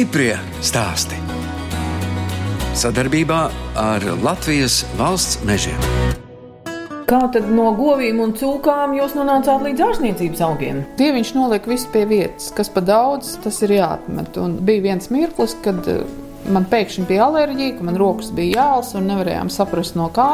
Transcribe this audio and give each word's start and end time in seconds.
Stiprie 0.00 0.32
stāsti. 0.64 1.18
Sadarbībā 2.72 3.40
ar 3.76 4.04
Latvijas 4.24 4.78
valsts 4.96 5.42
mežiem. 5.44 5.76
Kā 7.04 7.18
tad 7.34 7.50
no 7.52 7.66
govīm 7.76 8.22
un 8.24 8.32
cūkām 8.32 8.94
jūs 8.96 9.12
nonācāt 9.18 9.60
līdz 9.66 9.84
ārstniecības 9.90 10.40
augiem? 10.46 10.80
Dieviņš 10.96 11.34
nolika 11.36 11.68
visu 11.68 11.92
pie 11.92 12.06
vietas, 12.08 12.48
kas 12.56 12.72
pa 12.72 12.80
daudz, 12.80 13.34
tas 13.44 13.60
ir 13.66 13.76
jāatmet. 13.76 14.40
Un 14.40 14.56
bija 14.64 14.86
viens 14.88 15.12
mirklis, 15.12 15.52
kad 15.60 15.84
eh, 15.92 16.00
man 16.48 16.64
pēkšņi 16.72 17.04
bija 17.10 17.28
alerģija, 17.28 17.76
ka 17.76 17.90
man 17.90 18.00
rokas 18.00 18.32
bija 18.32 18.56
jāls 18.56 18.96
un 18.96 19.04
nevarējām 19.12 19.52
saprast 19.52 20.00
no 20.00 20.08
kā. 20.16 20.30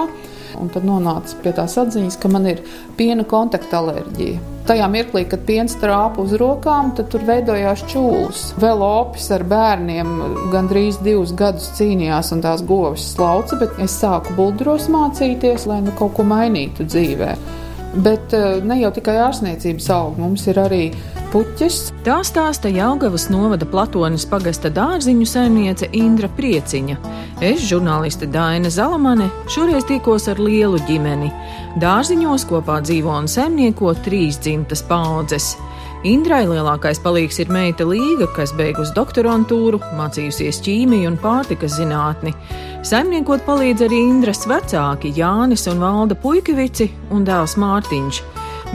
Un 0.61 0.71
tad 0.73 0.87
nonāca 0.89 1.39
pie 1.43 1.53
tās 1.57 1.77
atziņas, 1.81 2.19
ka 2.21 2.31
man 2.33 2.47
ir 2.51 2.63
piena 2.99 3.27
kontakta 3.29 3.81
alerģija. 3.83 4.43
Tajā 4.67 4.87
mirklī, 4.91 5.23
kad 5.31 5.45
piens 5.47 5.77
trāpa 5.79 6.25
uz 6.25 6.33
rokām, 6.41 6.89
tad 6.99 7.13
tur 7.13 7.23
veidojās 7.29 7.85
čūlis. 7.87 8.49
Vēl 8.59 8.83
opis 8.83 9.29
ar 9.37 9.45
bērniem 9.47 10.11
gandrīz 10.51 10.99
divus 11.07 11.35
gadus 11.39 11.69
cīnījās 11.79 12.33
un 12.35 12.43
tās 12.43 12.65
govis 12.67 13.05
slauca, 13.13 13.61
bet 13.61 13.79
es 13.85 13.95
sāku 14.01 14.35
buldros 14.35 14.89
mācīties, 14.91 15.69
lai 15.71 15.85
nu 15.87 15.95
kaut 16.01 16.17
ko 16.19 16.27
mainītu 16.27 16.89
dzīvē. 16.89 17.37
Bet 17.97 18.33
eh, 18.37 18.59
ne 18.61 18.77
jau 18.83 18.91
tikai 18.93 19.17
ārstniecības 19.25 19.87
auga, 19.95 20.21
mums 20.21 20.45
ir 20.51 20.59
arī 20.61 20.81
puķis. 21.33 21.79
Tā 22.05 22.19
stāsta 22.29 22.69
Jaungavas 22.73 23.29
novada 23.33 23.69
Platonis 23.69 24.27
pagasta 24.29 24.69
dārziņu 24.73 25.29
saimniece 25.29 25.89
Indra 25.97 26.29
Prieciņa. 26.37 26.99
Es, 27.41 27.65
žurnāliste 27.71 28.29
Daina 28.33 28.69
Zalamane, 28.73 29.31
šoreiz 29.53 29.89
tikos 29.89 30.29
ar 30.33 30.43
lielu 30.43 30.81
ģimeni. 30.89 31.33
Dārziņos 31.81 32.45
kopā 32.51 32.83
dzīvo 32.85 33.17
un 33.17 33.31
saimnieko 33.33 33.95
trīs 34.05 34.41
dzimtas 34.45 34.85
paudzes. 34.85 35.55
Indrai 36.07 36.45
lielākais 36.47 37.01
palīgs 37.03 37.41
ir 37.43 37.49
meita 37.51 37.87
Līga, 37.89 38.29
kas 38.37 38.53
beigusi 38.55 38.93
doktorantūru, 38.95 39.81
mācījusies 39.97 40.61
ķīmiju 40.63 41.09
un 41.11 41.17
pārtikas 41.23 41.79
zinātni. 41.81 42.35
Saimniekot 42.87 43.41
palīdz 43.43 43.83
arī 43.83 43.97
Indras 44.13 44.45
vecāki 44.47 45.11
Jānis 45.17 45.65
un 45.67 45.81
Valda 45.83 46.15
Puikevici 46.23 46.85
un 47.11 47.25
dēls 47.27 47.57
Mārtiņš. 47.59 48.21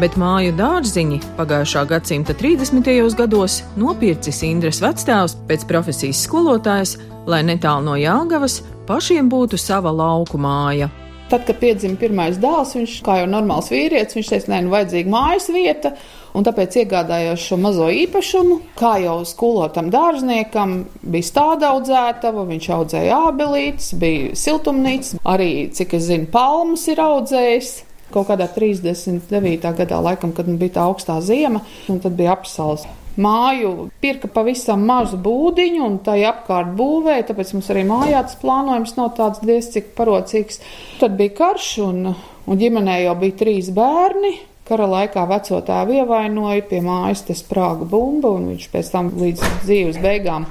Bet 0.03 0.17
māju 0.19 0.51
dārziņi 0.57 1.21
pagājušā 1.37 1.85
gadsimta 1.87 2.35
30. 2.35 2.91
gados 3.15 3.61
nopircis 3.79 4.41
Indras 4.43 4.81
vectēvs 4.83 5.37
pēc 5.47 5.63
profesijas 5.69 6.25
skolotājs, 6.27 6.97
lai 7.23 7.39
netālu 7.47 7.87
no 7.87 7.95
Jāgavas 7.95 8.59
pašiem 8.89 9.31
būtu 9.31 9.55
sava 9.55 9.95
lauku 9.95 10.35
māja. 10.35 10.91
Tad, 11.31 11.45
kad 11.47 11.61
piedzima 11.61 11.95
pirmais 11.95 12.35
dēls, 12.43 12.73
viņš, 12.75 12.93
kā 13.05 13.21
jau 13.21 13.27
normāls 13.31 13.69
vīrietis, 13.71 14.17
viņš 14.17 14.31
teica, 14.33 14.49
nē, 14.51 14.57
nu 14.65 14.73
vajadzīga 14.73 15.13
mājas 15.13 15.45
vieta, 15.55 15.93
un 16.35 16.43
tāpēc 16.43 16.75
iegādājos 16.81 17.45
šo 17.47 17.57
mazo 17.63 17.87
īpašumu. 17.87 18.57
Kā 18.75 18.97
jau 18.99 19.15
skolotam 19.29 19.87
dārzniekam 19.93 20.75
bija 21.01 21.29
stāda 21.29 21.71
audzētava, 21.71 22.43
viņš 22.51 22.69
audzēja 22.75 23.23
ābelītes, 23.29 23.93
bija 24.01 24.35
siltumnīca, 24.43 25.21
arī, 25.31 25.51
cik 25.71 25.95
es 26.01 26.09
zinu, 26.09 26.27
palmas 26.35 26.83
ir 26.91 26.99
audzējis. 26.99 27.77
Kaut 28.11 28.27
kādā 28.27 28.49
39. 28.51 29.71
gadā, 29.77 30.01
laikam, 30.03 30.35
kad 30.35 30.51
bija 30.51 30.81
tā 30.81 30.89
augstā 30.91 31.21
ziema, 31.23 31.63
un 31.87 32.03
tad 32.03 32.19
bija 32.19 32.35
apsals 32.35 32.83
māju 33.19 33.89
pirka 34.03 34.29
pavisam 34.31 34.85
mazu 34.87 35.17
būdiņu 35.21 35.81
un 35.85 35.97
tai 36.05 36.21
apkārt 36.29 36.71
būvēja, 36.77 37.27
tāpēc 37.31 37.55
mums 37.55 37.71
arī 37.73 37.83
mājā 37.89 38.21
tas 38.27 38.37
plānojums 38.41 38.95
nav 38.99 39.11
tāds 39.17 39.43
diez 39.43 39.67
cik 39.73 39.91
parocīgs. 39.97 40.61
Tad 41.01 41.17
bija 41.19 41.35
karš 41.41 41.71
un, 41.87 42.13
un 42.47 42.61
ģimenē 42.61 43.01
jau 43.03 43.17
bija 43.19 43.39
trīs 43.43 43.71
bērni. 43.75 44.37
Kara 44.71 44.85
laikā 44.87 45.25
veco 45.27 45.59
tēvu 45.67 45.97
ievainoja, 45.99 46.63
pie 46.69 46.79
mājas 46.85 47.25
te 47.27 47.35
sprāga 47.35 47.83
bumba, 47.89 48.31
un 48.37 48.53
viņš 48.53 48.69
pēc 48.71 48.91
tam 48.93 49.09
līdz 49.19 49.43
dzīves 49.65 49.99
beigām 49.99 50.45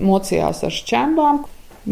mocījās 0.00 0.62
ar 0.64 0.72
šķembām. 0.72 1.42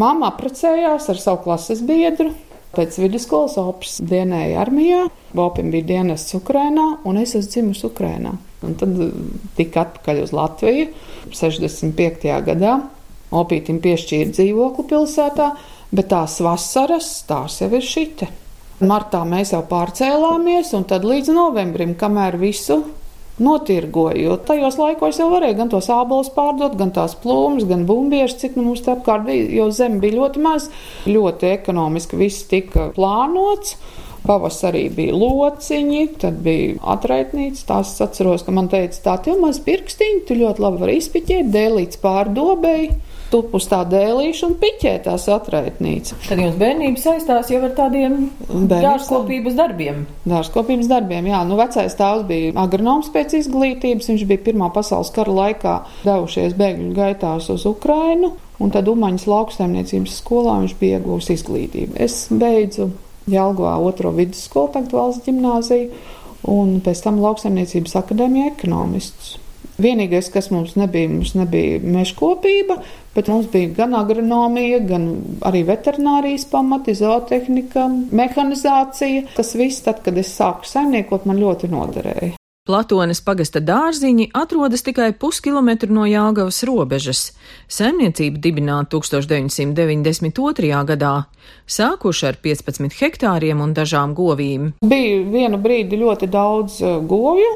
Māma 0.00 0.30
apprecējās 0.32 1.10
ar 1.12 1.20
savu 1.20 1.42
klases 1.44 1.82
biedru. 1.84 2.32
Pēc 2.74 2.96
vidusskolas 3.02 3.56
Opis 3.60 3.98
dienēja 4.04 4.60
armijā, 4.64 5.04
Opim 5.38 5.70
bija 5.72 5.88
dienests 5.92 6.36
Ukrainā, 6.38 6.86
un 7.06 7.18
es 7.20 7.34
esmu 7.34 7.50
dzimusi 7.50 7.86
Ukrainā. 7.88 8.34
Un 8.64 8.76
tad 8.80 8.96
uh, 8.98 9.12
tika 9.58 9.84
atpakaļ 9.84 10.22
uz 10.24 10.32
Latviju 10.34 10.88
65. 11.34 12.28
gadā. 12.48 12.78
Opītam 13.34 13.80
piešķīra 13.82 14.30
dzīvokli 14.30 14.86
pilsētā, 14.92 15.48
bet 15.94 16.10
tās 16.12 16.38
vasaras 16.44 17.08
tās 17.28 17.58
jau 17.62 17.70
ir 17.74 17.84
šite. 17.84 18.28
Martā 18.84 19.22
mēs 19.26 19.54
jau 19.54 19.62
pārcēlāmies, 19.70 20.72
un 20.78 20.86
tad 20.90 21.06
līdz 21.06 21.32
novembrim, 21.34 21.94
kamēr 21.98 22.38
visu 22.40 22.82
notirgoju. 23.38 24.22
Jo 24.22 24.36
tajos 24.38 24.78
laikos 24.78 25.18
jau 25.18 25.28
varēja 25.32 25.58
gan 25.58 25.72
tos 25.72 25.90
ābolus 25.92 26.30
pārdot, 26.34 26.76
gan 26.78 26.92
tās 26.94 27.16
plūmus, 27.18 27.66
gan 27.70 27.86
bumbiešu, 27.88 28.38
cik 28.44 28.58
nu 28.58 28.68
mums 28.68 28.84
te 28.84 28.94
apkārt 28.94 29.26
bija, 29.26 29.48
jo 29.58 29.68
zeme 29.74 30.00
bija 30.02 30.20
ļoti 30.20 30.44
maz, 30.44 30.70
ļoti 31.08 31.50
ekonomiski 31.54 32.20
viss 32.20 32.46
tika 32.50 32.90
plānots. 32.96 33.76
Pavasarī 34.24 34.86
bija 34.88 35.12
lociņi, 35.20 36.04
tad 36.22 36.38
bija 36.46 36.78
atraitnīca. 36.94 37.66
Tās 37.68 37.90
atceros, 38.00 38.46
ka 38.46 38.54
man 38.56 38.70
teica, 38.72 39.02
tā 39.04 39.18
tev 39.26 39.42
maz 39.42 39.58
pirkstiņi, 39.66 40.22
tu 40.24 40.38
ļoti 40.38 40.64
labi 40.64 40.80
vari 40.80 40.94
izpiķēt, 41.02 41.50
dēlīts 41.52 42.00
pārdobēji. 42.00 42.94
Tup 43.34 43.56
uz 43.58 43.64
tā 43.66 43.80
dēlīša 43.90 44.46
un 44.46 44.52
piķē 44.60 44.92
tās 45.08 45.24
atraitnīca. 45.34 46.20
Tad 46.28 46.38
jums 46.38 46.58
bērnība 46.60 47.00
saistās 47.02 47.50
jau 47.50 47.58
ar 47.66 47.72
tādiem 47.74 48.28
dārzkopības 48.70 49.56
darbiem. 49.58 50.04
Dārzkopības 50.22 50.90
darbiem, 50.92 51.26
jā. 51.32 51.40
Nu, 51.48 51.58
vecais 51.58 51.98
tēvs 51.98 52.22
bija 52.28 52.54
agronoms 52.62 53.10
pēc 53.14 53.34
izglītības. 53.40 54.12
Viņš 54.12 54.26
bija 54.30 54.44
Pirmā 54.46 54.70
pasaules 54.74 55.10
kara 55.16 55.34
laikā 55.34 55.74
devušies 56.04 56.54
bēgļu 56.60 56.94
gaitās 56.94 57.50
uz 57.50 57.66
Ukrainu. 57.66 58.36
Un 58.62 58.70
tad 58.70 58.86
Umaņas 58.86 59.26
lauksaimniecības 59.26 60.20
skolā 60.22 60.60
viņš 60.62 60.78
bija 60.78 61.00
iegūs 61.00 61.32
izglītību. 61.34 61.98
Es 62.06 62.28
beidzu 62.30 62.92
Jelgavā 63.30 63.78
otro 63.82 64.12
vidusskolu, 64.14 64.70
tagad 64.76 64.94
valsts 64.94 65.26
ģimnāziju, 65.26 65.88
un 66.54 66.76
pēc 66.84 67.02
tam 67.06 67.18
lauksaimniecības 67.24 67.96
akadēmija 68.04 68.52
ekonomists. 68.52 69.38
Vienīgais, 69.74 70.28
kas 70.30 70.52
mums 70.54 70.76
nebija, 70.78 71.08
mums 71.10 71.32
nebija 71.34 71.80
meškopība, 71.82 72.76
bet 73.16 73.30
mums 73.32 73.48
bija 73.50 73.72
gan 73.80 73.96
agronomija, 73.98 74.78
gan 74.86 75.08
arī 75.42 75.64
veterinārijas 75.66 76.46
pamati, 76.52 76.94
zootehnika, 76.94 77.88
mehanizācija. 78.14 79.26
Tas 79.34 79.54
viss, 79.58 79.82
tad, 79.82 80.04
kad 80.06 80.18
es 80.20 80.30
sāku 80.38 80.68
saimniekot, 80.70 81.26
man 81.26 81.42
ļoti 81.42 81.72
noderēja. 81.74 82.34
Platones 82.64 83.18
pagasta 83.20 83.60
dārziņi 83.60 84.30
atrodas 84.40 84.80
tikai 84.86 85.10
puskilometru 85.20 85.92
no 85.92 86.06
Jāgavas 86.08 86.62
robežas. 86.64 87.26
Saimniecība 87.68 88.40
dibināta 88.40 88.94
1992. 88.94 90.70
gadā, 90.88 91.12
sākuši 91.68 92.30
ar 92.30 92.38
15 92.46 92.96
hektāriem 93.02 93.60
un 93.60 93.74
dažām 93.76 94.14
govīm. 94.16 94.70
Bija 94.80 95.20
vienu 95.28 95.60
brīdi 95.60 96.00
ļoti 96.00 96.30
daudz 96.32 96.80
uh, 96.80 96.96
govju, 97.04 97.52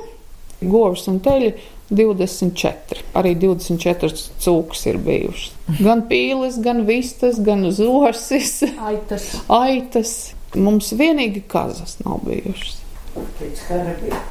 govs 0.61 1.09
un 1.09 1.23
teļi 1.25 1.55
24. 1.91 3.05
Arī 3.19 3.35
24 3.41 4.11
cūkas 4.45 4.83
ir 4.91 4.99
bijušas. 5.05 5.55
Gan 5.81 6.05
pīles, 6.11 6.59
gan 6.65 6.85
vistas, 6.89 7.39
gan 7.45 7.65
zosis, 7.75 8.59
aitas. 8.81 9.31
aitas. 9.53 10.17
Mums 10.57 10.93
vienīgi 10.97 11.43
kazas 11.49 11.99
nav 12.05 12.23
bijušas. 12.25 12.77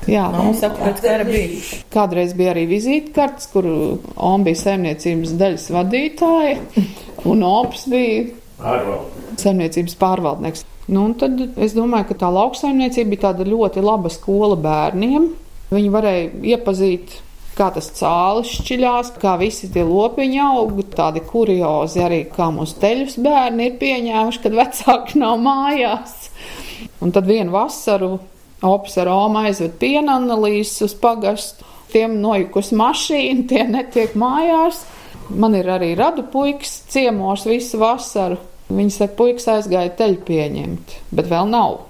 Jā, 0.08 0.24
saka, 0.56 0.78
pēc 0.86 1.02
kara 1.04 1.26
bija. 1.28 1.60
Kādreiz 1.94 2.34
bija 2.38 2.54
arī 2.54 2.64
vizītkartes, 2.70 3.50
kur 3.52 3.68
Oma 4.16 4.46
bija 4.48 4.62
saimniecības 4.62 5.34
daļas 5.40 5.68
vadītāja, 5.76 6.86
un 7.28 7.44
Ops 7.48 7.88
bija 7.92 8.30
Pārvalde. 8.62 9.26
saimniecības 9.44 9.98
pārvaldnieks. 10.00 10.64
Nu, 10.88 11.04
un 11.10 11.18
tad 11.20 11.42
es 11.60 11.76
domāju, 11.76 12.14
ka 12.14 12.20
tā 12.24 12.30
lauksaimniecība 12.32 13.12
bija 13.12 13.26
tāda 13.28 13.48
ļoti 13.50 13.84
laba 13.84 14.12
skola 14.14 14.56
bērniem. 14.64 15.28
Viņi 15.74 15.90
varēja 15.92 16.30
iepazīt, 16.56 17.18
kā 17.58 17.72
tas 17.76 17.90
cālis 17.98 18.54
šķiļās, 18.60 19.12
kā 19.22 19.36
visi 19.42 19.70
tie 19.74 19.84
lopiņi 19.88 20.40
aug, 20.46 20.80
tādi 20.96 21.24
kuriozi 21.26 22.04
arī, 22.06 22.24
kā 22.32 22.52
mūsu 22.54 22.78
teļus 22.82 23.18
bērni 23.26 23.72
ir 23.72 23.78
pieņēmuši, 23.82 24.42
kad 24.46 24.58
vecāki 24.62 25.22
nav 25.22 25.38
mājās. 25.44 26.18
Un 27.02 27.14
tad 27.14 27.30
vienu 27.30 27.54
vasaru 27.54 28.18
Opis 28.62 28.96
ar 28.98 29.10
Omu 29.14 29.44
aizved 29.46 29.76
piena 29.78 30.16
analīzes 30.18 30.82
uz 30.88 30.96
pagastu. 30.98 31.66
Tiem 31.92 32.18
nojukus 32.24 32.72
mašīna, 32.76 33.46
tie 33.48 33.64
netiek 33.70 34.16
mājās. 34.18 34.82
Man 35.30 35.56
ir 35.56 35.70
arī 35.70 35.92
radu 36.00 36.26
puikas 36.32 36.80
ciemos 36.90 37.46
visu 37.48 37.78
vasaru. 37.82 38.40
Viņi 38.68 38.96
saka, 38.98 39.14
puikas 39.20 39.46
aizgāja 39.54 39.94
teļu 40.00 40.24
pieņemt, 40.28 40.96
bet 41.16 41.30
vēl 41.30 41.48
nav. 41.54 41.87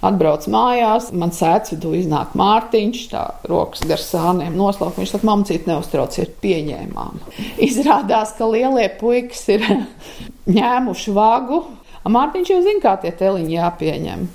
Atbrauc 0.00 0.46
mājās, 0.48 1.10
man 1.12 1.32
sēdz 1.36 1.74
vidū 1.74 1.92
iznāk 1.98 2.32
Mārtiņš, 2.38 3.02
tā 3.12 3.24
rokas 3.50 3.84
gar 3.88 4.00
sāniem 4.00 4.56
noslauka. 4.56 4.96
Viņš 5.02 5.14
saka, 5.16 5.28
mamcīt 5.28 5.68
neuztrauciet, 5.68 6.38
pieņēmām. 6.40 7.20
Izrādās, 7.68 8.32
ka 8.38 8.48
lielie 8.48 8.88
puikas 9.00 9.44
ir 9.52 9.66
ņēmuši 10.58 11.16
vagu. 11.16 11.64
Mārtiņš 12.08 12.52
jau 12.54 12.60
zina, 12.64 12.80
kā 12.84 12.96
tie 13.02 13.12
teliņi 13.12 13.58
jāpieņem 13.58 14.28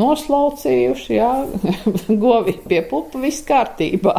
noslaucījuši, 0.00 1.16
jā, 1.18 1.30
govi 2.24 2.56
pie 2.64 2.80
pupa, 2.88 3.20
viss 3.20 3.44
kārtībā. 3.46 4.16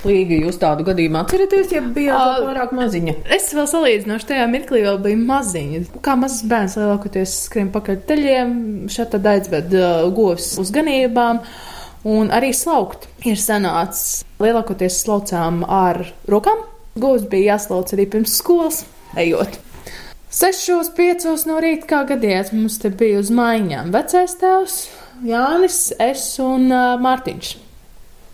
Līga, 0.00 0.36
jūs 0.46 0.56
tādu 0.56 0.84
gadījumu 0.86 1.18
atceraties, 1.20 1.74
ja 1.74 1.82
bijāt 1.84 2.38
pārāk 2.46 2.70
maziņa? 2.72 3.14
Es 3.36 3.50
vēl 3.52 3.66
salīdzinoši 3.68 4.28
tajā 4.30 4.46
mirklī 4.48 4.80
vēl 4.86 4.96
biju 5.04 5.18
maziņa. 5.28 5.80
Kā 6.06 6.14
mazs 6.16 6.40
bērns 6.48 6.78
lielākoties 6.80 7.34
skrien 7.44 7.68
pakaļ 7.74 7.98
teļiem, 8.08 8.54
šeit 8.88 9.12
tad 9.12 9.28
aizved 9.28 9.76
uh, 9.76 10.06
govs 10.16 10.54
uz 10.62 10.72
ganībām. 10.72 11.42
Un 12.08 12.32
arī 12.32 12.54
slaukt 12.56 13.10
ir 13.28 13.36
sanācis. 13.36 14.22
Lielākoties 14.40 15.02
slaucām 15.04 15.66
ar 15.68 16.06
rokām. 16.32 16.64
Govs 16.96 17.28
bija 17.28 17.58
jāslauc 17.58 17.92
arī 17.92 18.08
pirms 18.08 18.40
skolas, 18.40 18.86
ejot. 19.20 19.60
Sešos, 20.32 20.94
piecos 20.96 21.44
no 21.44 21.60
rīta, 21.60 21.90
kā 21.90 22.04
gadījās, 22.08 22.54
mums 22.56 22.80
te 22.80 22.88
bija 22.88 23.20
uz 23.20 23.28
maiņām 23.34 23.92
vecais 23.92 24.38
tēvs, 24.40 24.84
Jānis, 25.28 25.90
es 26.00 26.30
un 26.40 26.70
uh, 26.72 26.94
Mārtiņš. 27.02 27.58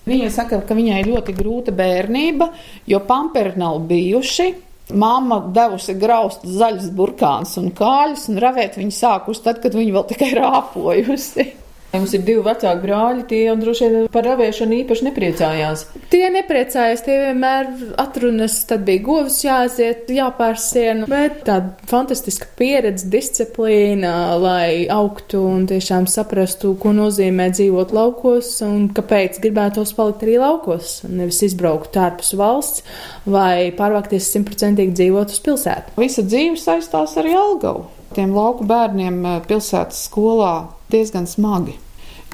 Viņa 0.06 0.30
saka, 0.30 0.60
ka 0.62 0.74
viņai 0.78 1.00
ļoti 1.08 1.34
grūta 1.34 1.74
bērnība, 1.74 2.52
jo 2.86 3.02
pamperi 3.08 3.56
nav 3.58 3.80
bijuši. 3.90 4.52
Māma 4.94 5.40
devusi 5.50 5.96
graust 5.98 6.44
zaļus 6.46 6.92
burkānus 6.94 7.56
un 7.58 7.72
kāļus, 7.74 8.28
un 8.30 8.38
ravēt 8.38 8.78
viņu 8.78 8.94
sākus 8.94 9.42
tad, 9.42 9.58
kad 9.64 9.74
viņa 9.74 9.96
vēl 9.96 10.04
tikai 10.12 10.28
rāpojusi. 10.38 11.48
Jums 11.94 12.12
ir 12.16 12.24
divi 12.26 12.42
vecāki 12.44 12.82
brāļi, 12.82 13.22
tie 13.30 13.38
jau 13.46 13.54
droši 13.60 13.88
vien 13.92 14.08
par 14.12 14.26
ravēšanu 14.26 14.76
īpaši 14.82 15.06
nepriecājās. 15.06 15.84
Tie 16.12 16.24
nepriecājās, 16.34 17.02
tie 17.06 17.16
vienmēr 17.22 17.70
atrunas, 18.02 18.58
tad 18.68 18.84
bija 18.88 19.04
govs 19.06 19.38
jāaiziet, 19.44 20.10
jāpārsien, 20.12 21.04
bet 21.10 21.44
tāda 21.46 21.72
fantastiska 21.88 22.50
pieredze, 22.58 23.08
disciplīna, 23.12 24.12
lai 24.42 24.86
augtu 24.92 25.40
un 25.46 25.66
tiešām 25.70 26.08
saprastu, 26.10 26.74
ko 26.82 26.92
nozīmē 26.96 27.48
dzīvot 27.54 27.94
laukos 27.96 28.52
un 28.66 28.88
kāpēc 28.96 29.40
gribētos 29.44 29.94
palikt 29.96 30.26
arī 30.26 30.38
laukos, 30.42 31.00
nevis 31.08 31.42
izbraukt 31.48 31.96
ārpus 31.96 32.34
valsts 32.36 32.84
vai 33.24 33.72
pārvākties 33.76 34.32
simtprocentīgi 34.34 34.96
dzīvot 35.00 35.32
uz 35.32 35.44
pilsētu. 35.48 35.96
Visa 36.00 36.26
dzīve 36.26 36.60
saistās 36.60 37.16
ar 37.16 37.30
Jelgavu. 37.30 37.95
Tiem 38.16 38.32
lauku 38.36 38.64
bērniem 38.68 39.18
eh, 39.24 39.40
pilsētas 39.48 40.06
skolā 40.08 40.54
diezgan 40.92 41.28
smagi. 41.28 41.76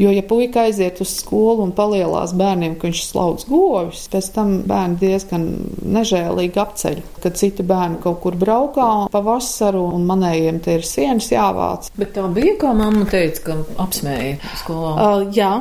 Jo, 0.01 0.11
ja 0.11 0.23
puika 0.25 0.63
aiziet 0.65 1.03
uz 1.05 1.11
skolu 1.19 1.67
un 1.67 1.73
palielās 1.77 2.33
bērniem, 2.35 2.79
ka 2.81 2.89
viņš 2.89 3.01
slauc 3.05 3.43
govis, 3.45 4.07
pēc 4.11 4.31
tam 4.33 4.55
bērni 4.67 4.97
diezgan 5.03 5.45
nežēlīgi 5.85 6.63
apceļ, 6.63 7.03
kad 7.21 7.37
citi 7.37 7.67
bērni 7.69 8.01
kaut 8.03 8.23
kur 8.23 8.39
braukā 8.41 8.89
pa 9.13 9.23
vasaru 9.27 9.83
un 9.93 10.07
manējiem 10.09 10.63
te 10.65 10.79
ir 10.79 10.87
sienas 10.89 11.29
jāvāc. 11.35 11.91
Bet 11.99 12.15
tā 12.17 12.25
bija, 12.33 12.57
kā 12.63 12.73
mamma 12.79 13.05
teica, 13.11 13.45
ka 13.51 13.59
apsmēja 13.85 14.39
skolā. 14.63 14.95
Uh, 14.97 15.27
jā, 15.37 15.53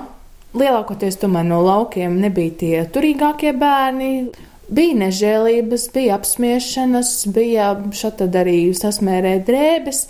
lielākoties 0.56 1.20
tomēr 1.20 1.46
no 1.52 1.60
laukiem 1.68 2.16
nebija 2.24 2.56
tie 2.64 2.86
turīgākie 2.96 3.52
bērni. 3.60 4.14
Bija 4.72 4.96
nežēlības, 5.02 5.90
bija 5.92 6.16
apspiešanas, 6.16 7.10
bija 7.36 7.74
šādi 7.92 8.30
arī 8.40 8.60
sasmērē 8.78 9.42
drēbes, 9.44 10.06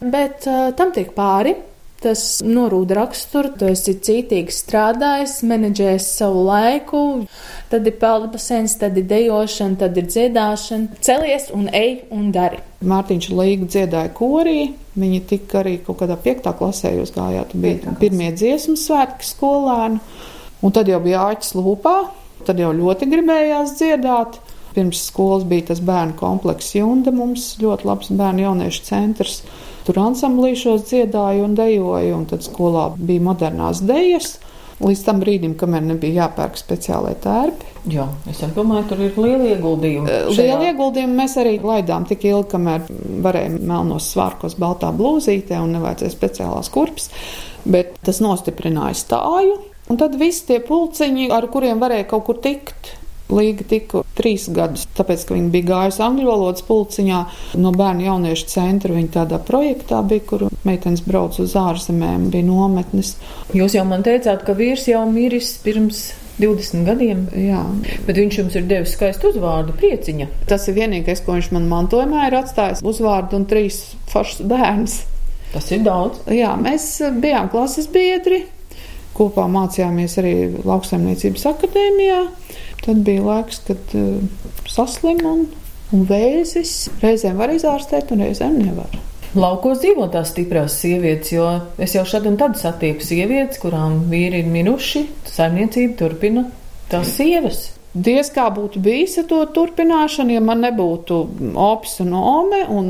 bet 0.00 0.46
uh, 0.46 0.68
tam 0.78 0.94
tiek 0.94 1.10
pāri. 1.16 1.56
Tas 2.04 2.42
norūda 2.44 2.98
raksturu, 2.98 3.54
tu 3.56 3.64
esi 3.72 3.94
cītīgi 4.04 4.52
strādājis, 4.52 5.38
menedžējis 5.48 6.08
savu 6.18 6.42
laiku, 6.44 6.98
tad 7.72 7.88
ir 7.88 7.94
pelda 8.02 8.28
basēns, 8.34 8.74
tad 8.82 8.98
ir 9.00 9.06
dejošana, 9.08 9.78
tad 9.80 9.96
ir 9.96 10.10
dziedāšana. 10.12 10.98
Celies 11.00 11.48
un 11.56 11.70
ej 11.72 12.02
un 12.12 12.28
dari. 12.34 12.60
Mārtiņš 12.84 13.30
Līga 13.32 13.70
dziedāja 13.72 14.12
korī, 14.18 14.74
viņi 15.00 15.22
tika 15.30 15.62
arī 15.62 15.78
kaut 15.86 16.02
kādā 16.02 16.18
piektā 16.20 16.52
klasē, 16.58 16.92
jūs 16.98 17.14
gājāt, 17.16 17.56
bija 17.56 17.96
pirmie 18.02 18.28
dziesmu 18.36 18.76
svētki 18.76 19.24
skolēnu, 19.30 20.02
un 20.60 20.76
tad 20.76 20.92
jau 20.92 21.00
bija 21.06 21.24
āķis 21.30 21.56
lūpā, 21.56 21.96
tad 22.46 22.60
jau 22.62 22.72
ļoti 22.76 23.08
gribējās 23.10 23.76
dziedāt. 23.80 24.40
Pirms 24.74 25.04
skolas 25.06 25.44
bija 25.46 25.68
tas 25.70 25.82
bērnu 25.86 26.16
komplekss 26.18 26.74
Junda, 26.74 27.12
mums 27.14 27.52
ļoti 27.62 27.86
labs 27.86 28.10
bērnu 28.10 28.42
jauniešu 28.48 28.82
centrs. 28.88 29.42
Tur 29.86 30.00
ansamblīšos 30.00 30.88
dziedāju 30.88 31.44
un 31.44 31.54
dejoju, 31.58 32.16
un 32.16 32.24
tad 32.30 32.42
skolā 32.46 32.88
bija 32.96 33.22
modernās 33.22 33.84
dejas. 33.84 34.38
Līdz 34.82 35.02
tam 35.06 35.20
brīdim, 35.22 35.52
kamēr 35.54 35.84
nebija 35.86 36.24
jāpērk 36.24 36.56
speciālai 36.58 37.12
tērpi. 37.22 37.68
Jā, 37.94 38.08
es 38.30 38.40
domāju, 38.56 38.88
tur 38.90 39.02
ir 39.04 39.18
liela 39.20 39.52
ieguldījuma. 39.52 40.10
Eh, 40.10 40.30
liela 40.34 40.70
ieguldījuma 40.72 41.20
mēs 41.20 41.36
arī 41.38 41.54
laidām 41.62 42.08
tik 42.08 42.26
ilgi, 42.26 42.48
kamēr 42.56 42.88
varējām 43.22 43.60
melnos 43.60 44.08
svārkos, 44.10 44.56
baltā 44.58 44.90
blūzītē 44.96 45.60
un 45.62 45.76
nevajadzēja 45.76 46.16
speciālās 46.16 46.72
kurpes. 46.74 47.12
Bet 47.64 47.94
tas 48.04 48.18
nostiprināja 48.24 48.98
stāju. 48.98 49.60
Un 49.92 50.00
tad 50.00 50.14
visi 50.20 50.46
tie 50.48 50.60
pulciņi, 50.64 51.30
ar 51.34 51.48
kuriem 51.52 51.82
varēja 51.82 52.08
kaut 52.14 52.24
kur 52.28 52.38
tikt, 52.44 52.94
Līga 53.32 53.64
tika 53.64 54.02
trīs 54.18 54.50
gadus, 54.52 54.82
tāpēc, 54.98 55.22
ka 55.24 55.32
viņa 55.32 55.48
bija 55.52 55.66
gājusi 55.70 56.02
angļu 56.04 56.26
valodas 56.28 56.64
pulciņā 56.68 57.20
no 57.56 57.70
bērnu 57.72 58.04
jauniešu 58.04 58.50
centra. 58.52 58.92
Viņa 58.92 59.14
tādā 59.14 59.38
projektā 59.40 60.02
bija, 60.04 60.24
kur 60.28 60.44
meitenes 60.68 61.00
brauc 61.06 61.38
uz 61.40 61.54
ārzemēm, 61.56 62.28
bija 62.34 62.44
nometnes. 62.44 63.14
Jūs 63.56 63.78
jau 63.78 63.86
man 63.88 64.04
teicāt, 64.04 64.44
ka 64.44 64.52
vīrs 64.58 64.84
jau 64.90 65.00
miris 65.08 65.54
pirms 65.64 66.04
20 66.36 66.84
gadiem. 66.84 67.24
Jā. 67.38 67.62
Bet 68.04 68.20
viņš 68.20 68.40
jums 68.42 68.58
ir 68.60 68.68
devis 68.68 68.92
skaistu 68.98 69.32
uzvārdu, 69.32 69.72
prieciņa. 69.80 70.28
Tas 70.50 70.68
ir 70.68 70.76
vienīgais, 70.76 71.24
ko 71.24 71.38
viņš 71.38 71.52
man 71.56 71.70
mantojumā 71.70 72.28
ir 72.28 72.38
atstājis. 72.42 72.84
Uzvārdu 72.84 73.40
un 73.40 73.48
trīs 73.48 73.86
foršus 74.12 74.44
bērnus. 74.50 75.00
Tas 75.54 75.70
ir 75.72 75.84
daudz. 75.86 76.26
Jā, 76.34 76.52
mēs 76.60 76.98
bijām 77.22 77.48
klases 77.52 77.88
biedri. 77.88 78.44
Kopā 79.14 79.46
mācījāmies 79.50 80.18
arī 80.22 80.34
lauksaimniecības 80.66 81.46
akadēmijā. 81.52 82.20
Tad 82.84 83.02
bija 83.06 83.22
laiks, 83.24 83.62
kad 83.68 83.94
uh, 83.96 84.18
saslim 84.68 85.22
un, 85.28 85.46
un 85.94 86.06
vēzis. 86.08 86.76
Reizēm 87.02 87.38
var 87.40 87.54
izārstēt, 87.54 88.12
un 88.12 88.24
reizēm 88.26 88.58
nevar. 88.60 88.98
Laukos 89.34 89.80
dzīvo 89.82 90.06
tās 90.14 90.30
stiprās 90.30 90.76
sievietes, 90.78 91.32
jo 91.34 91.46
es 91.82 91.96
jau 91.96 92.04
šad 92.06 92.28
un 92.30 92.36
tad 92.38 92.58
satieku 92.58 93.02
sievietes, 93.02 93.58
kurām 93.62 94.04
vīri 94.10 94.44
ir 94.44 94.50
minuši, 94.50 95.08
saimniecība 95.26 95.96
turpina 95.98 96.44
tās 96.92 97.16
sievas. 97.16 97.64
Diez 97.94 98.26
kā 98.34 98.48
būtu 98.50 98.80
bijis 98.82 99.20
ar 99.22 99.26
to 99.30 99.40
turpināšanu, 99.54 100.34
ja 100.34 100.42
man 100.42 100.64
nebūtu 100.64 101.18
opis 101.62 102.00
un 102.02 102.14
ome 102.18 102.64
un 102.70 102.88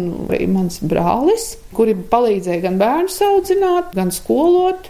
mans 0.52 0.78
brālis, 0.80 1.50
kuri 1.76 1.96
palīdzēja 2.12 2.62
gan 2.64 2.78
bērnu 2.80 3.12
audzināt, 3.28 3.92
gan 3.96 4.12
skolot, 4.12 4.88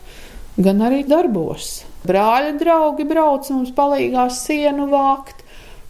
gan 0.57 0.85
arī 0.87 1.03
darbos. 1.09 1.83
Brāļa 2.05 2.59
draugi 2.61 3.07
brauc 3.09 3.49
mums 3.53 3.73
palīgās 3.75 4.45
sienu 4.45 4.91
vākt. 4.93 5.41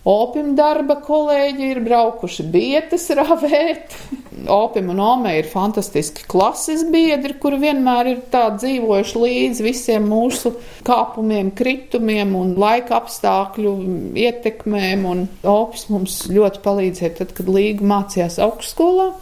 Opim 0.04 0.50
darba 0.52 0.98
kolēģi 1.00 1.70
ir 1.72 1.78
braukuši 1.86 2.44
bietas 2.52 3.06
ravēt. 3.16 3.94
Opim 4.52 4.90
un 4.92 5.00
Ome 5.00 5.32
ir 5.38 5.48
fantastiski 5.48 6.26
klases 6.28 6.82
biedri, 6.92 7.38
kuri 7.40 7.62
vienmēr 7.62 8.10
ir 8.10 8.20
tā 8.28 8.50
dzīvojuši 8.58 9.22
līdz 9.22 9.64
visiem 9.64 10.04
mūsu 10.12 10.52
kāpumiem, 10.84 11.54
kritumiem 11.56 12.36
un 12.36 12.52
laika 12.60 12.98
apstākļu 13.00 13.74
ietekmēm. 14.26 15.08
Un 15.08 15.26
Opis 15.40 15.88
mums 15.88 16.20
ļoti 16.28 16.60
palīdzēja 16.68 17.14
tad, 17.22 17.32
kad 17.38 17.48
Līga 17.48 17.88
mācījās 17.94 18.36
augstskolā. 18.44 19.14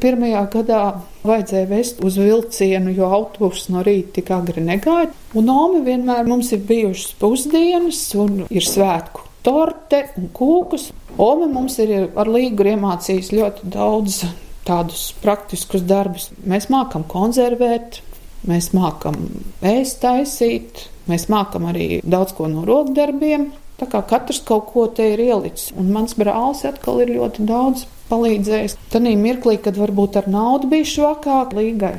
Pirmajā 0.00 0.44
gadā 0.52 0.82
vajadzēja 1.26 1.70
vest 1.70 2.04
uz 2.04 2.18
vilcienu, 2.20 2.92
jo 2.96 3.08
autobuss 3.12 3.70
no 3.72 3.84
rīta 3.86 4.18
tik 4.18 4.30
agri 4.36 4.64
negāja. 4.64 5.10
Un 5.38 5.50
Omi 5.52 5.82
vienmēr 5.86 6.28
mums 6.28 6.52
ir 6.56 6.62
bijušas 6.68 7.16
pusdienas 7.20 8.04
un 8.18 8.44
ir 8.48 8.66
svētku 8.66 9.26
torte 9.46 10.04
un 10.18 10.28
kūkus. 10.36 10.90
Ome 11.20 11.48
mums 11.52 11.78
ir 11.82 12.10
ar 12.18 12.30
līgu 12.30 12.66
iemācījis 12.72 13.32
ļoti 13.34 13.72
daudz 13.72 14.22
tādus 14.68 15.10
praktiskus 15.22 15.84
darbus. 15.88 16.28
Mēs 16.46 16.68
mākam 16.72 17.04
konservēt, 17.08 18.00
mēs 18.48 18.70
mākam 18.76 19.18
ēst 19.66 20.00
taisīt, 20.04 20.86
mēs 21.10 21.28
mākam 21.32 21.68
arī 21.70 22.00
daudz 22.04 22.36
ko 22.36 22.48
no 22.52 22.64
rokdarbiem. 22.68 23.50
Tā 23.80 23.88
kā 23.88 24.02
katrs 24.04 24.42
kaut 24.44 24.68
ko 24.74 24.84
te 24.92 25.06
ir 25.14 25.22
ielicis, 25.24 25.70
un 25.78 25.88
mans 25.94 26.12
brālis 26.18 26.66
atkal 26.68 27.00
ir 27.00 27.14
ļoti 27.16 27.46
daudz 27.48 27.86
palīdzējis. 28.10 28.76
Tad 28.92 29.08
mirklī, 29.08 29.56
kad 29.62 29.78
varbūt 29.80 30.20
ar 30.20 30.28
naudu 30.28 30.68
bija 30.68 30.88
švakāk, 30.94 31.54
līgai 31.56 31.96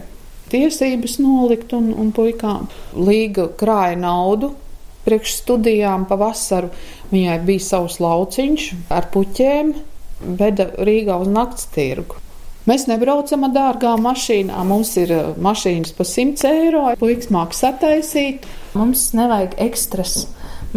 tiesības 0.52 1.18
nolikt 1.24 1.74
un, 1.78 1.92
un 1.98 2.12
puikām. 2.16 2.68
Līga 2.98 3.48
krāja 3.60 3.98
naudu. 4.00 4.54
Priekš 5.02 5.40
studijām 5.40 6.06
pavasaru 6.06 6.70
viņai 7.10 7.40
bija 7.48 7.64
savs 7.72 7.98
lauciņš 8.04 8.68
ar 8.94 9.08
puķiem, 9.14 9.72
veda 10.38 10.68
Rīgā 10.78 11.16
uz 11.24 11.32
nakts 11.32 11.66
tirgu. 11.74 12.20
Mēs 12.70 12.86
nebraucam 12.86 13.48
ar 13.48 13.56
dārgām 13.56 14.04
mašīnām. 14.06 14.70
Mums 14.70 14.92
ir 15.02 15.16
uh, 15.16 15.32
mašīnas 15.42 15.96
par 15.98 16.06
100 16.06 16.52
eiro. 16.52 16.84
Puikas 17.02 17.32
mākslinieks 17.34 17.64
sataisīt. 17.66 18.46
Mums 18.78 19.08
nevajag 19.18 19.58
ekstras. 19.66 20.28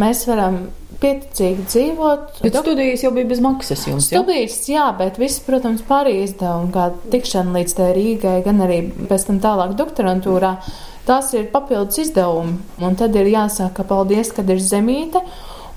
Mēs 0.01 0.25
varam 0.27 0.65
pieticīgi 1.03 1.67
dzīvot. 1.69 2.41
Bet 2.45 2.57
studijas 2.59 3.05
jau 3.05 3.13
bija 3.15 3.29
bez 3.31 3.43
maksas 3.45 3.85
jums. 3.89 4.09
Studijas, 4.11 4.57
jā, 4.69 4.79
jā 4.79 4.89
bet 4.99 5.21
viss, 5.21 5.43
protams, 5.45 5.85
pārī 5.87 6.17
izdevumi, 6.25 6.73
kā 6.75 6.89
tikšana 7.13 7.55
līdz 7.59 7.77
tai 7.79 7.91
Rīgai, 7.97 8.37
gan 8.47 8.63
arī 8.65 8.81
pēc 9.11 9.29
tam 9.29 9.41
tālāk 9.45 9.77
doktorantūrā. 9.79 10.55
Tās 11.05 11.35
ir 11.37 11.51
papildus 11.53 12.01
izdevumi, 12.07 12.57
un 12.81 12.97
tad 12.97 13.17
ir 13.21 13.29
jāsaka 13.29 13.85
paldies, 13.89 14.33
kad 14.35 14.49
ir 14.51 14.63
zemīte. 14.65 15.21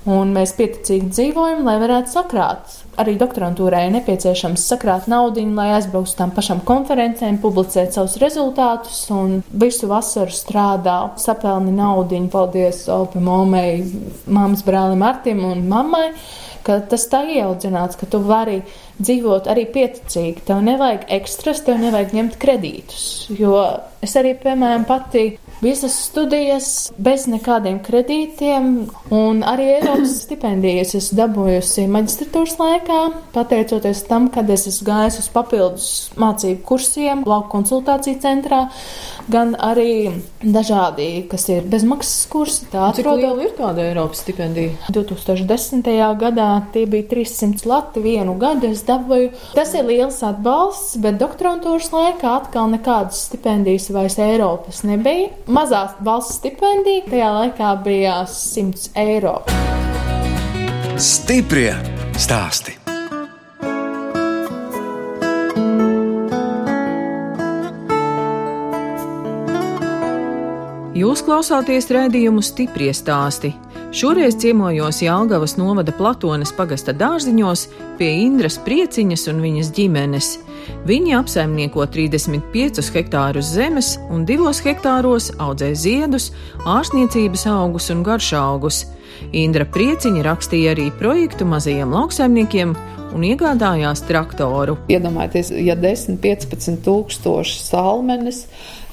Un 0.06 0.30
mēs 0.32 0.54
pieticīgi 0.56 1.10
dzīvojam, 1.10 1.64
lai 1.66 1.74
varētu 1.82 2.12
sakrāt. 2.12 2.76
Arī 2.98 3.16
doktorantūrai 3.18 3.84
ir 3.86 3.94
nepieciešams 3.96 4.62
sakrāt 4.70 5.08
naudu, 5.10 5.42
lai 5.54 5.68
aizbrauktu 5.76 6.12
uz 6.12 6.16
tām 6.18 6.32
pašām 6.34 6.62
konferencēm, 6.66 7.40
publicēt 7.42 7.94
savus 7.94 8.16
rezultātus. 8.22 9.00
Un 9.14 9.40
visu 9.50 9.90
vasaru 9.90 10.34
strādā, 10.34 10.98
sapelni 11.20 11.74
naudu. 11.74 12.20
Paldies 12.32 12.86
Opa 12.92 13.20
Momei, 13.22 13.82
mammas 14.26 14.64
brālim 14.66 15.04
Artim 15.06 15.44
un 15.46 15.66
mammai, 15.68 16.12
tas 16.64 17.06
tā 17.10 17.22
ieaudzināts, 17.32 17.96
ka 17.98 18.08
tu 18.10 18.20
vari 18.24 18.60
dzīvot 19.00 19.48
arī 19.50 19.66
pieticīgi. 19.72 20.44
Tev 20.48 20.62
nevajag 20.66 21.06
ekstras, 21.18 21.62
tev 21.66 21.80
nevajag 21.82 22.16
ņemt 22.16 22.38
kredītus. 22.42 23.04
Jo 23.38 23.60
es 24.04 24.16
arī, 24.18 24.34
piemēram, 24.40 24.84
pati 24.88 25.30
visas 25.62 25.94
studijas 26.06 26.68
bez 26.98 27.26
nekādiem 27.30 27.80
kredītiem, 27.84 28.68
un 29.14 29.42
arī 29.46 29.68
Eiropas 29.78 30.14
stipendijas 30.24 30.94
es 30.98 31.10
dabūjusi 31.18 31.88
maģistratūras 31.90 32.58
laikā, 32.60 33.00
pateicoties 33.34 34.04
tam, 34.08 34.30
kad 34.34 34.50
es 34.54 34.68
esmu 34.70 34.88
gājis 34.88 35.20
uz 35.22 35.30
papildus 35.34 35.88
mācību 36.20 36.62
kursiem, 36.68 37.24
lauku 37.28 37.52
konsultāciju 37.56 38.20
centrā, 38.22 38.64
gan 39.32 39.54
arī 39.54 40.10
dažādi, 40.42 41.26
kas 41.30 41.48
ir 41.52 41.66
bezmaksas 41.68 42.26
kursi. 42.30 42.66
Tā 42.72 42.90
liela 42.96 43.44
ir 43.44 43.54
tāda 43.58 43.84
Eiropas 43.88 44.22
stipendija? 44.24 44.74
2010. 44.94 45.84
gadā 46.20 46.48
tie 46.74 46.86
bija 46.90 47.08
300 47.12 47.68
lati 47.68 48.02
vienu 48.04 48.36
gadu 48.40 48.72
es 48.72 48.84
dabūju. 48.88 49.30
Tas 49.56 49.74
ir 49.76 49.86
liels 49.88 50.20
atbalsts, 50.26 50.96
bet 51.02 51.20
doktorantūras 51.20 51.92
laikā 51.94 52.34
atkal 52.42 52.70
nekādas 52.72 53.26
stipendijas 53.28 53.90
vairs 53.94 54.18
Eiropas 54.22 54.82
nebija 54.88 55.30
mazā 55.46 55.84
valsts 56.04 56.40
stipendija 56.40 57.06
tajā 57.08 57.30
laikā 57.40 57.76
bija 57.84 58.20
100 58.32 58.92
eiro. 58.98 59.38
Stiprie 60.98 61.72
stāsti! 62.18 62.87
Jūs 71.18 71.26
klausāties 71.26 71.88
redzējumu 71.90 72.38
stipri 72.46 72.92
stāstī. 72.94 73.48
Šoreiz 73.90 74.36
ciemojos 74.38 75.00
Jālgavas 75.02 75.56
novada 75.58 75.90
Platonas 75.90 76.52
pagasta 76.54 76.94
dārziņos 76.94 77.64
pie 77.98 78.12
Indras 78.20 78.54
Prieciņas 78.62 79.26
un 79.32 79.40
viņas 79.42 79.72
ģimenes. 79.74 80.28
Viņi 80.86 81.16
apsaimnieko 81.18 81.88
35 81.90 82.94
hektārus 82.94 83.50
zemes 83.50 83.96
un 84.14 84.22
divos 84.30 84.62
hektāros 84.62 85.32
audzē 85.42 85.72
ziedus, 85.74 86.30
ārstniecības 86.62 87.48
augus 87.50 87.90
un 87.90 88.06
garšaugus. 88.06 88.84
Indra 89.34 89.66
Prieciņa 89.66 90.22
rakstīja 90.22 90.78
arī 90.78 90.92
projektu 91.02 91.50
mazajiem 91.50 91.98
lauksaimniekiem 91.98 92.78
un 93.10 93.26
iegādājās 93.26 94.06
traktoru. 94.06 94.78
Iedomājieties, 94.86 95.56
ja 95.66 95.74
10, 95.74 96.22
15 96.22 96.78
tūkstoši 96.86 97.64
salmenes 97.64 98.44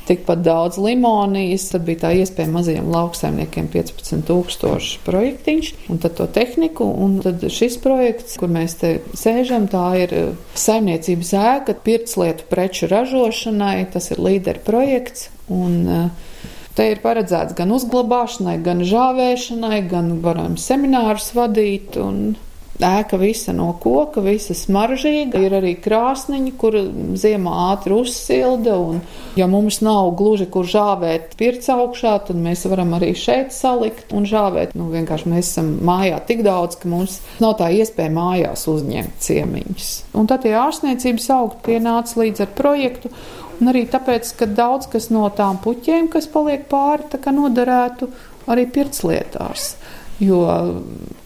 tikpat 0.08 0.42
daudz 0.46 0.80
limonijas. 0.82 1.70
Tad 1.74 1.86
bija 1.88 2.06
tā 2.06 2.14
iespēja 2.22 2.52
mazajiem 2.54 2.90
lauksaimniekiem 2.94 3.70
15,000 3.74 5.06
projektiņš, 5.06 5.72
un 5.92 6.02
tad 6.04 6.18
to 6.20 6.28
tehniku. 6.38 6.88
Un 7.06 7.20
tad 7.26 7.44
šis 7.52 7.78
projekts, 7.84 8.38
kur 8.42 8.52
mēs 8.54 8.78
te 8.82 8.98
sēžam, 9.18 9.70
tā 9.72 9.88
ir 10.06 10.16
eh, 10.16 10.34
saimniecības 10.58 11.34
ēka 11.42 11.78
pirtslietu 11.86 12.50
preču 12.52 12.90
ražošanai. 12.92 13.78
Tas 13.94 14.12
ir 14.14 14.22
līderu 14.22 14.64
projekts. 14.66 15.30
Un, 15.52 15.82
uh, 15.86 16.34
Te 16.76 16.90
ir 16.92 17.00
paredzēts 17.00 17.56
gan 17.56 17.70
uzglabāšanai, 17.72 18.58
gan 18.64 18.82
žāvēšanai, 18.84 19.78
gan 19.88 20.10
varam 20.26 20.58
seminārus 20.60 21.30
vadīt. 21.38 21.96
Un 21.96 22.36
ēka 22.84 23.18
visa 23.20 23.54
no 23.56 23.70
koka, 23.82 24.22
visa 24.26 24.56
smaržīga. 24.58 25.40
Ir 25.46 25.56
arī 25.60 25.76
krāsniņa, 25.82 26.52
kur 26.60 26.78
ziemā 27.20 27.54
ātri 27.72 27.96
uzsilda. 27.96 28.76
Un, 28.80 29.00
ja 29.40 29.48
mums 29.52 29.82
nav 29.86 30.12
gluži 30.20 30.48
kur 30.52 30.68
žāvēt 30.70 31.38
pirts 31.40 31.70
augšā, 31.72 32.18
tad 32.28 32.40
mēs 32.42 32.66
varam 32.70 32.96
arī 32.98 33.14
šeit 33.18 33.56
salikt 33.56 34.14
un 34.16 34.28
žāvēt. 34.30 34.76
Nu, 34.76 34.90
vienkārši 34.94 35.32
mēs 35.32 35.54
esam 35.54 35.76
mājā 35.86 36.20
tik 36.28 36.44
daudz, 36.46 36.80
ka 36.82 36.92
mums 36.92 37.22
nav 37.44 37.58
tā 37.62 37.72
iespēja 37.76 38.14
mājās 38.16 38.68
uzņemt 38.72 39.24
ciemiņus. 39.24 39.90
Un 40.20 40.30
tad 40.32 40.46
tie 40.46 40.56
ārstniecības 40.60 41.32
augti 41.38 41.66
pienāca 41.72 42.22
līdz 42.22 42.46
ar 42.46 42.54
projektu. 42.58 43.14
Un 43.56 43.72
arī 43.72 43.86
tāpēc, 43.88 44.34
ka 44.36 44.50
daudz 44.52 44.90
kas 44.92 45.08
no 45.16 45.30
tām 45.32 45.62
puķiem, 45.64 46.10
kas 46.12 46.28
paliek 46.28 46.66
pāri, 46.68 47.08
noderētu 47.32 48.10
arī 48.52 48.66
pirtslietās 48.70 49.76
jo 50.24 50.42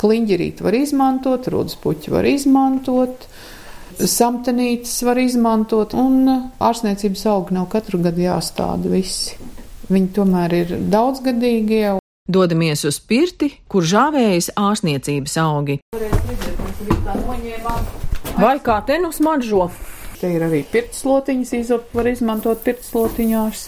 kliņģerīti 0.01 0.65
var 0.65 0.77
izmantot, 0.77 1.47
rudus 1.51 1.77
puķi 1.81 2.13
var 2.13 2.27
izmantot. 2.29 3.27
Samtenītes 3.99 4.93
var 5.03 5.19
izmantot, 5.19 5.93
un 5.97 6.29
ārstniecības 6.63 7.25
augi 7.27 7.57
nav 7.57 7.67
katru 7.73 7.99
gadu 7.99 8.23
jāstāda 8.23 8.91
visi. 8.91 9.35
Viņi 9.89 10.11
tomēr 10.15 10.55
ir 10.55 10.75
daudzgadīgie. 10.93 11.97
Dodamies 12.29 12.85
uz 12.85 12.99
pirti, 13.01 13.49
kur 13.67 13.83
žāvējas 13.83 14.51
ārstniecības 14.55 15.35
augi. 15.41 15.79
Vai 18.39 18.55
kā 18.63 18.79
te 18.87 18.99
nu 19.01 19.09
smaržo? 19.11 19.67
Te 20.19 20.29
ir 20.35 20.43
arī 20.45 20.61
pirtslotiņas, 20.71 21.53
izopu 21.57 21.99
var 21.99 22.07
izmantot 22.11 22.61
pirtslotiņās, 22.63 23.63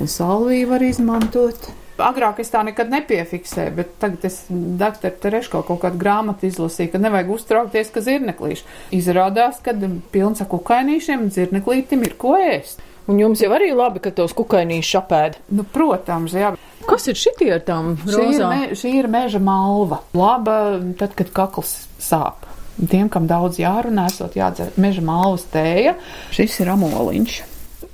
un 0.00 0.10
salviju 0.10 0.72
var 0.72 0.84
izmantot 0.84 1.70
agrāk 2.04 2.40
es 2.42 2.52
tā 2.52 2.62
nekad 2.66 2.90
nepiefiksēju, 2.92 3.72
bet 3.76 3.96
tagad 4.02 4.26
es 4.28 4.42
doktoru 4.50 5.18
Tereško 5.22 5.62
kaut 5.68 5.82
kādu 5.84 6.00
grāmatu 6.00 6.48
izlasīju, 6.48 6.92
ka 6.94 7.00
nevajag 7.02 7.32
uztraukties, 7.36 7.92
ka 7.94 8.04
zirneklīši. 8.04 8.68
Izrādās, 8.96 9.60
ka 9.64 9.74
pilns 10.14 10.42
ar 10.44 10.50
kukainīšiem 10.50 11.28
dzirneklītim 11.30 12.06
ir 12.06 12.16
ko 12.20 12.36
ēst. 12.40 12.82
Un 13.10 13.18
jums 13.18 13.40
jau 13.42 13.50
arī 13.56 13.72
labi, 13.74 14.02
ka 14.04 14.12
tos 14.14 14.34
kukainīšus 14.38 14.98
apēd. 15.00 15.40
Nu, 15.56 15.64
protams, 15.66 16.34
jā. 16.36 16.52
Kas 16.86 17.08
ir 17.10 17.18
šitie 17.18 17.48
ar 17.56 17.64
tām 17.66 17.96
rozām? 17.96 18.14
Šī 18.14 18.36
ir, 18.36 18.44
me, 18.46 18.76
šī 18.78 18.92
ir 19.00 19.08
meža 19.10 19.40
malva. 19.42 20.02
Laba 20.14 20.56
tad, 21.00 21.16
kad 21.18 21.32
kakls 21.34 21.74
sāp. 22.02 22.46
Tiem, 22.80 23.10
kam 23.12 23.26
daudz 23.28 23.58
jārunā, 23.60 24.06
esot 24.08 24.38
jādzer 24.38 24.70
meža 24.80 25.02
malvas 25.04 25.44
tēja, 25.52 25.96
šis 26.32 26.60
ir 26.62 26.70
amoliņš. 26.76 27.40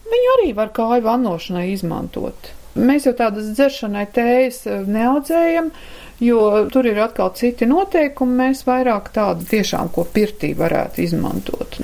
Viņu 0.07 0.35
arī 0.37 0.53
var 0.55 0.71
kāju 0.77 1.03
vannošanai 1.07 1.67
izmantot. 1.73 2.53
Mēs 2.77 3.07
jau 3.09 3.15
tādas 3.17 3.49
dzeršanai 3.57 4.07
tējas 4.15 4.63
eh, 4.69 4.83
neaudzējam, 4.85 5.71
jo 6.23 6.41
tur 6.73 6.89
ir 6.91 7.01
atkal 7.05 7.33
citi 7.39 7.69
noteikumi. 7.69 8.37
Mēs 8.43 8.65
vairāk 8.69 9.11
tādu 9.17 9.47
tiešām, 9.49 9.91
ko 9.95 10.05
pirtī 10.05 10.53
varētu 10.59 11.05
izmantot. 11.07 11.81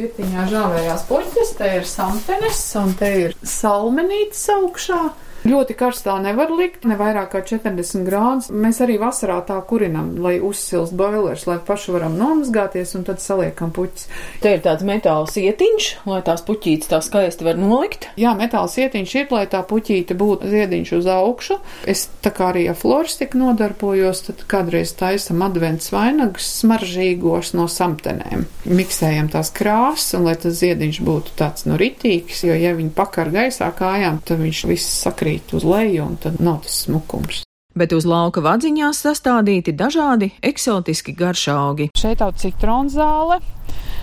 Pirtiņā 0.00 0.46
žāvējās 0.48 1.02
puķis, 1.10 1.56
te 1.58 1.72
ir 1.76 1.88
samtenes 1.88 2.60
un 2.80 2.94
te 2.96 3.10
ir 3.26 3.34
salmenītes 3.44 4.46
augšā. 4.54 5.02
Ļoti 5.40 5.72
karstā 5.72 6.18
nevar 6.20 6.50
likt, 6.52 6.82
ne 6.84 6.98
vairāk 7.00 7.30
kā 7.32 7.40
40 7.48 8.04
grādus. 8.04 8.50
Mēs 8.52 8.82
arī 8.84 8.98
vasarā 9.00 9.38
tā 9.48 9.56
kurinam, 9.64 10.10
lai 10.20 10.34
uzsilst 10.44 10.92
boilers, 10.92 11.46
lai 11.48 11.56
paši 11.64 11.94
varam 11.94 12.18
nomazgāties 12.20 12.92
un 12.98 13.06
tad 13.08 13.22
saliekam 13.24 13.72
puķis. 13.72 14.04
Te 14.44 14.52
ir 14.52 14.60
tāds 14.66 14.84
metāla 14.84 15.24
sietiņš, 15.32 15.86
lai 16.10 16.18
tās 16.26 16.44
puķītes 16.44 16.90
tā 16.90 16.98
skaisti 17.04 17.46
var 17.46 17.56
nolikt. 17.56 18.10
Jā, 18.20 18.34
metāla 18.36 18.68
sietiņš 18.68 19.14
ir, 19.22 19.30
lai 19.32 19.46
tā 19.48 19.62
puķīte 19.64 20.18
būtu 20.20 20.50
ziediņš 20.52 20.92
uz 20.98 21.08
augšu. 21.14 21.56
Es 21.88 22.04
tā 22.20 22.34
kā 22.36 22.50
arī 22.52 22.66
ar 22.68 22.76
floristiku 22.76 23.40
nodarbojos, 23.40 24.26
tad 24.28 24.44
kādreiz 24.50 24.92
taisam 25.00 25.40
advents 25.46 25.88
vainagus 25.94 26.50
smaržīgos 26.60 27.54
no 27.56 27.64
samtenēm. 27.64 28.44
Miksējam 28.68 29.32
tās 29.32 29.54
krāsas 29.56 30.18
un 30.20 30.28
lai 30.28 30.36
tas 30.36 30.60
ziediņš 30.60 31.00
būtu 31.08 31.38
tāds 31.40 31.64
nu 31.64 31.80
ritīgs, 31.80 32.44
jo 32.44 32.60
ja 32.60 32.76
viņi 32.76 32.92
pakar 32.92 33.32
gaisā 33.32 33.72
kājām, 33.72 34.20
tad 34.20 34.44
viņš 34.44 34.64
viss 34.68 35.00
sakrīt 35.00 35.29
krīt 35.30 35.54
uz 35.54 35.64
leju, 35.64 36.08
un 36.10 36.18
tad 36.18 36.40
nav 36.42 36.64
tas 36.64 36.82
smukums. 36.86 37.44
Bet 37.78 37.92
uz 37.94 38.02
lauka 38.02 38.42
vadziņās 38.42 38.98
sastādīti 39.04 39.70
dažādi 39.78 40.32
eksotiski 40.42 41.14
garšaugi. 41.14 41.92
Šeit 41.94 42.24
jau 42.24 42.32
citronu 42.34 42.90
zāle. 42.90 43.38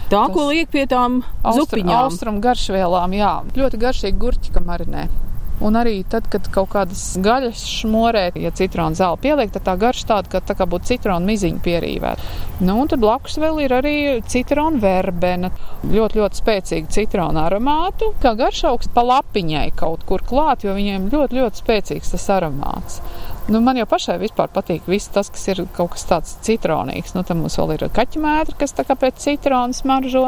Tā, 0.08 0.24
ko 0.32 0.48
liek 0.48 0.72
pie 0.72 0.86
tām. 0.88 1.20
Austrumu 1.44 2.40
garšvielām, 2.40 3.12
jā. 3.18 3.34
Ļoti 3.60 3.82
garšīgi 3.82 4.22
gurķi, 4.22 4.54
ka 4.56 4.64
marinē. 4.64 5.10
Un 5.58 5.74
arī 5.80 6.04
tad, 6.06 6.28
kad 6.30 6.46
kaut 6.54 6.70
kādas 6.76 7.02
gaļas 7.24 7.64
šmorē, 7.80 8.28
ja 8.38 8.52
citronu 8.54 8.98
zāle 8.98 9.18
pieliek, 9.22 9.50
tad 9.54 9.66
tā 9.66 9.74
garša 9.82 10.06
tāda, 10.12 10.30
ka 10.36 10.42
tā 10.46 10.54
kā 10.58 10.68
būtu 10.70 10.92
citronu 10.92 11.26
miziņa 11.26 11.64
pierīvēta. 11.66 12.28
Nu, 12.62 12.76
un 12.84 12.92
tad 12.92 13.02
blakus 13.02 13.40
vēl 13.42 13.64
ir 13.66 13.74
arī 13.74 13.96
citronu 14.30 14.78
verbena. 14.84 15.50
Ļoti, 15.82 16.22
ļoti 16.22 16.42
spēcīga 16.44 16.94
citronu 16.94 17.42
aromātu, 17.42 18.12
kā 18.22 18.36
garšaugs 18.38 18.92
pa 18.94 19.06
lapiņai 19.08 19.72
kaut 19.78 20.06
kur 20.10 20.22
klāt, 20.30 20.68
jo 20.68 20.78
viņiem 20.78 21.10
ļoti, 21.14 21.42
ļoti 21.42 21.64
spēcīgs 21.64 22.14
tas 22.14 22.30
aromāts. 22.38 23.02
Nu, 23.48 23.62
man 23.64 23.80
jau 23.80 23.88
pašai 23.90 24.18
vispār 24.20 24.52
patīk 24.54 24.90
viss 24.92 25.10
tas, 25.14 25.30
kas 25.34 25.46
ir 25.54 25.64
kaut 25.74 25.94
kas 25.96 26.04
tāds 26.10 26.34
citronīgs. 26.46 27.16
Nu, 27.16 27.24
tad 27.26 27.40
mums 27.40 27.56
vēl 27.58 27.78
ir 27.78 27.86
kaķmētra, 27.96 28.58
kas 28.60 28.76
tā 28.78 28.84
kā 28.86 28.98
pēc 29.00 29.22
citrona 29.24 29.74
smaržo, 29.74 30.28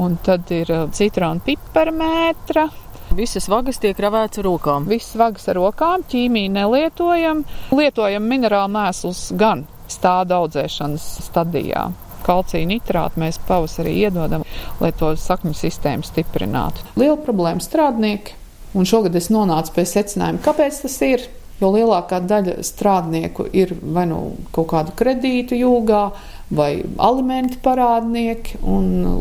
un 0.00 0.14
tad 0.24 0.48
ir 0.54 0.70
citrona 0.94 1.42
piparmētra 1.44 2.70
Visas 3.10 3.48
vagas 3.50 3.80
tiek 3.82 3.98
ravētas 3.98 4.38
ar 4.38 4.46
rokām. 4.46 4.84
Visas 4.86 5.16
vagas 5.18 5.48
ar 5.50 5.58
rokām, 5.58 6.04
ķīmiju 6.06 6.52
nelietojam. 6.54 7.40
Lietojam 7.74 8.28
minerālu 8.30 8.70
mēslus 8.76 9.24
gan 9.38 9.64
stāda 9.90 10.38
audzēšanas 10.38 11.06
stadijā. 11.26 11.88
Kalcija 12.22 12.68
nitrātu 12.70 13.18
mēs 13.18 13.40
pavasarī 13.48 13.96
iedodam, 14.04 14.44
lai 14.78 14.92
to 14.94 15.10
sakņu 15.18 15.56
sistēmu 15.58 16.06
stiprinātu. 16.06 16.86
Liela 17.00 17.18
problēma 17.18 17.64
strādnieki, 17.64 18.36
un 18.78 18.86
šogad 18.86 19.18
es 19.18 19.26
nonācu 19.34 19.74
pie 19.74 19.88
secinājuma, 19.90 20.44
kāpēc 20.46 20.82
tas 20.84 20.98
ir. 21.08 21.26
Jo 21.60 21.68
lielākā 21.74 22.22
daļa 22.24 22.62
strādnieku 22.64 23.44
ir 23.52 23.74
vai 23.82 24.06
nu 24.08 24.20
kaut 24.54 24.70
kādu 24.70 24.94
kredītu 24.96 25.58
jūgā, 25.58 26.04
vai 26.50 26.82
alimenti 26.98 27.60
parādnieki, 27.62 28.60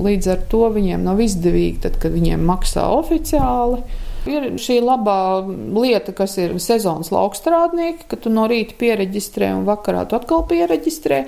līdz 0.05 0.29
ar 0.33 0.45
to 0.49 0.65
viņiem 0.73 1.05
nav 1.05 1.21
izdevīgi, 1.21 1.83
tad, 1.85 1.99
kad 2.01 2.15
viņiem 2.15 2.45
maksā 2.49 2.87
oficiāli. 2.97 3.83
Ir 4.29 4.49
šī 4.59 4.81
labā 4.83 5.45
lieta, 5.47 6.11
kas 6.13 6.35
ir 6.41 6.57
sezonas 6.61 7.11
laukstrādnieki, 7.13 8.09
ka 8.09 8.17
tu 8.19 8.33
no 8.33 8.49
rīta 8.51 8.75
pieregistrē 8.77 9.53
un 9.55 9.63
vakarā 9.69 10.03
tu 10.09 10.17
atkal 10.17 10.43
pieregistrē 10.49 11.23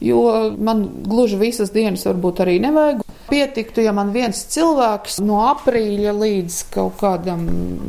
jo 0.00 0.20
man 0.58 0.86
gluži 1.06 1.38
visas 1.40 1.72
dienas 1.74 2.06
varbūt 2.08 2.44
arī 2.44 2.58
nevajag. 2.62 3.02
Pietiktu, 3.30 3.84
ja 3.84 3.92
man 3.94 4.10
viens 4.10 4.40
cilvēks 4.50 5.20
no 5.22 5.44
aprīļa 5.52 6.14
līdz 6.18 6.56
kaut 6.74 6.96
kādam 6.98 7.44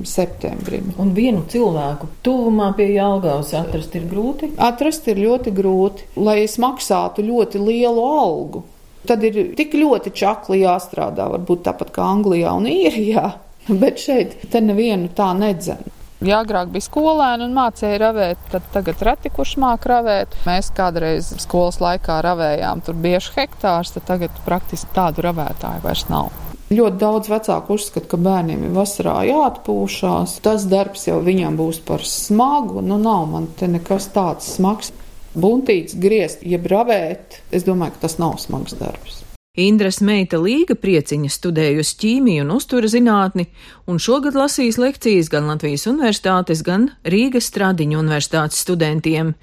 septembrim. 0.05 0.91
Un 1.01 1.15
vienu 1.17 1.41
cilvēku 1.49 2.11
tuvumā 2.25 2.67
pie 2.77 2.91
Jālgavas 2.93 3.55
atrast 3.57 3.95
ir 3.97 4.05
grūti? 4.11 4.51
Atrast 4.61 5.09
ir 5.09 5.23
ļoti 5.23 5.53
grūti, 5.57 6.11
lai 6.21 6.43
es 6.43 6.59
maksātu 6.61 7.25
ļoti 7.25 7.63
lielu 7.63 8.05
algu. 8.05 8.61
Tad 9.09 9.23
ir 9.25 9.39
tik 9.57 9.73
ļoti 9.73 10.13
čakli 10.13 10.61
jāstrādā, 10.61 11.25
varbūt 11.31 11.65
tāpat 11.65 11.89
kā 11.95 12.05
Anglijā 12.05 12.53
un 12.53 12.69
Īrijā, 12.69 13.31
bet 13.81 14.03
šeit 14.03 14.37
te 14.53 14.61
nevienu 14.61 15.09
tā 15.17 15.31
nedzen. 15.37 15.81
Ja 16.21 16.43
agrāk 16.43 16.69
bija 16.69 16.85
skolēni 16.85 17.47
un 17.47 17.55
mācīja 17.55 17.97
ravēt, 18.03 18.41
tad 18.51 18.65
tagad 18.75 18.99
reti 19.07 19.31
kurš 19.33 19.55
māk 19.61 19.87
ravēt. 19.89 20.35
Mēs 20.45 20.69
kādreiz 20.77 21.31
skolas 21.41 21.79
laikā 21.81 22.19
ravējām 22.21 22.83
tur 22.85 22.99
bieži 23.01 23.33
hektārus, 23.39 23.95
tad 23.95 24.05
tagad 24.05 24.37
praktiski 24.45 24.93
tādu 24.93 25.25
ravētāju 25.25 25.81
vairs 25.81 26.05
nav. 26.13 26.29
Ļoti 26.71 27.01
daudz 27.01 27.27
vecāku 27.27 27.75
uzskata, 27.75 28.05
ka 28.13 28.19
bērniem 28.21 28.67
ir 28.67 28.75
vasarā 28.75 29.17
jāatpūšās. 29.27 30.37
Tas 30.45 30.67
darbs 30.71 31.09
jau 31.09 31.17
viņam 31.25 31.57
būs 31.59 31.81
par 31.89 32.05
smagu. 32.07 32.85
Nu, 32.85 33.01
nav 33.01 33.25
man 33.33 33.49
te 33.59 33.67
nekas 33.67 34.07
tāds 34.13 34.53
smags. 34.59 34.93
Buntīts, 35.33 35.97
griezt, 35.99 36.45
jeb 36.45 36.69
ravēt, 36.69 37.41
es 37.55 37.65
domāju, 37.67 37.97
ka 37.97 38.05
tas 38.05 38.19
nav 38.21 38.37
smags 38.43 38.77
darbs. 38.77 39.20
Indras 39.59 39.97
meita 39.99 40.37
Līga 40.39 40.77
prieciņa 40.79 41.27
studējusi 41.27 41.97
ķīmiju 41.99 42.43
un 42.45 42.53
uztura 42.55 42.87
zinātni, 42.87 43.49
un 43.83 43.97
šogad 43.99 44.37
lasīs 44.39 44.77
lekcijas 44.79 45.27
gan 45.33 45.49
Latvijas 45.51 45.83
universitātes, 45.91 46.61
gan 46.63 46.85
Rīgas 47.03 47.49
Stradiņu 47.51 47.99
universitātes 47.99 48.61
studentiem. 48.63 49.33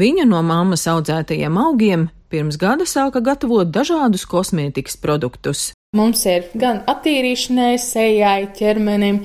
Viņa 0.00 0.24
no 0.30 0.40
mammas 0.40 0.86
audzētajiem 0.88 1.60
augiem 1.60 2.08
pirms 2.32 2.56
gada 2.56 2.86
sāka 2.88 3.20
gatavot 3.20 3.68
dažādus 3.68 4.24
kosmētikas 4.24 4.96
produktus. 4.96 5.74
Mums 5.98 6.20
ir 6.30 6.44
gan 6.54 6.84
attīrīšanai, 6.86 7.72
sejai, 7.82 8.44
ķermenim, 8.54 9.16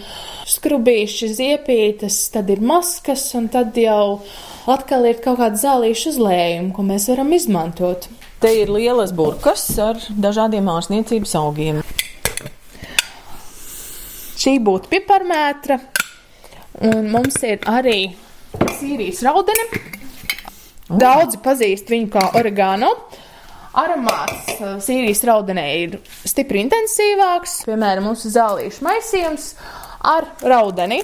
skrubīši, 0.49 1.27
ziepītes, 1.37 2.15
tad 2.33 2.47
ir 2.49 2.63
maskas, 2.65 3.21
un 3.37 3.51
tad 3.53 3.75
jau 3.77 4.23
atkal 4.73 5.05
ir 5.05 5.19
kaut 5.21 5.37
kāda 5.43 5.61
zālīša 5.61 6.15
uzlējuma, 6.15 6.71
ko 6.73 6.85
mēs 6.87 7.05
varam 7.11 7.29
izmantot. 7.37 8.07
Te 8.41 8.49
ir 8.63 8.71
lielas 8.73 9.13
burkas 9.13 9.67
ar 9.77 10.01
dažādiem 10.09 10.65
ārstniecības 10.73 11.35
augiem. 11.37 11.83
Šī 14.33 14.55
būtu 14.65 14.89
piparmētra, 14.95 15.77
un 16.81 17.11
mums 17.13 17.37
ir 17.45 17.61
arī 17.69 17.99
sīrijas 18.79 19.21
raudene. 19.29 19.69
Oh. 19.69 20.97
Daudzi 20.97 21.45
pazīst 21.45 21.93
viņu 21.93 22.09
kā 22.17 22.25
oregano. 22.41 22.89
Aromāts 23.75 24.53
uh, 24.55 24.75
sīrijas 24.83 25.23
raudenē 25.27 25.65
ir 25.81 25.97
stipri 26.23 26.63
intensīvāks. 26.63 27.63
Piemēram, 27.67 28.07
mūsu 28.09 28.31
zālīšu 28.31 28.85
maisījums 28.85 29.51
ar 30.05 30.29
raudeni. 30.45 31.01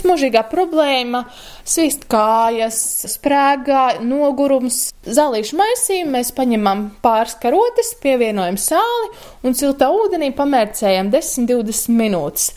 Mūžīgā 0.00 0.46
problēma- 0.48 1.26
svīst 1.72 2.06
kājas, 2.08 2.78
sprēgā, 3.12 4.00
nogurums. 4.00 4.94
Zālīšu 5.04 5.58
maisījumu 5.60 6.14
mēs 6.16 6.32
paņemam 6.36 6.86
pāris 7.04 7.36
karotes, 7.42 7.92
pievienojam 8.00 8.56
sāli 8.56 9.10
un 9.44 9.52
siltā 9.52 9.90
ūdenī 9.92 10.32
pamērcējam 10.36 11.12
10-20 11.12 11.92
minūtes. 12.00 12.50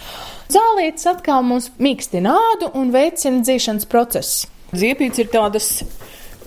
Zālītes 0.53 1.07
atkal 1.09 1.43
mums 1.43 1.69
mīkstina 1.79 2.31
ādu 2.31 2.71
un 2.79 2.91
veicina 2.95 3.43
dzīšanas 3.43 3.89
procesu. 3.91 4.47
Ziepīts 4.73 5.19
ir 5.19 5.27
tādas 5.33 5.83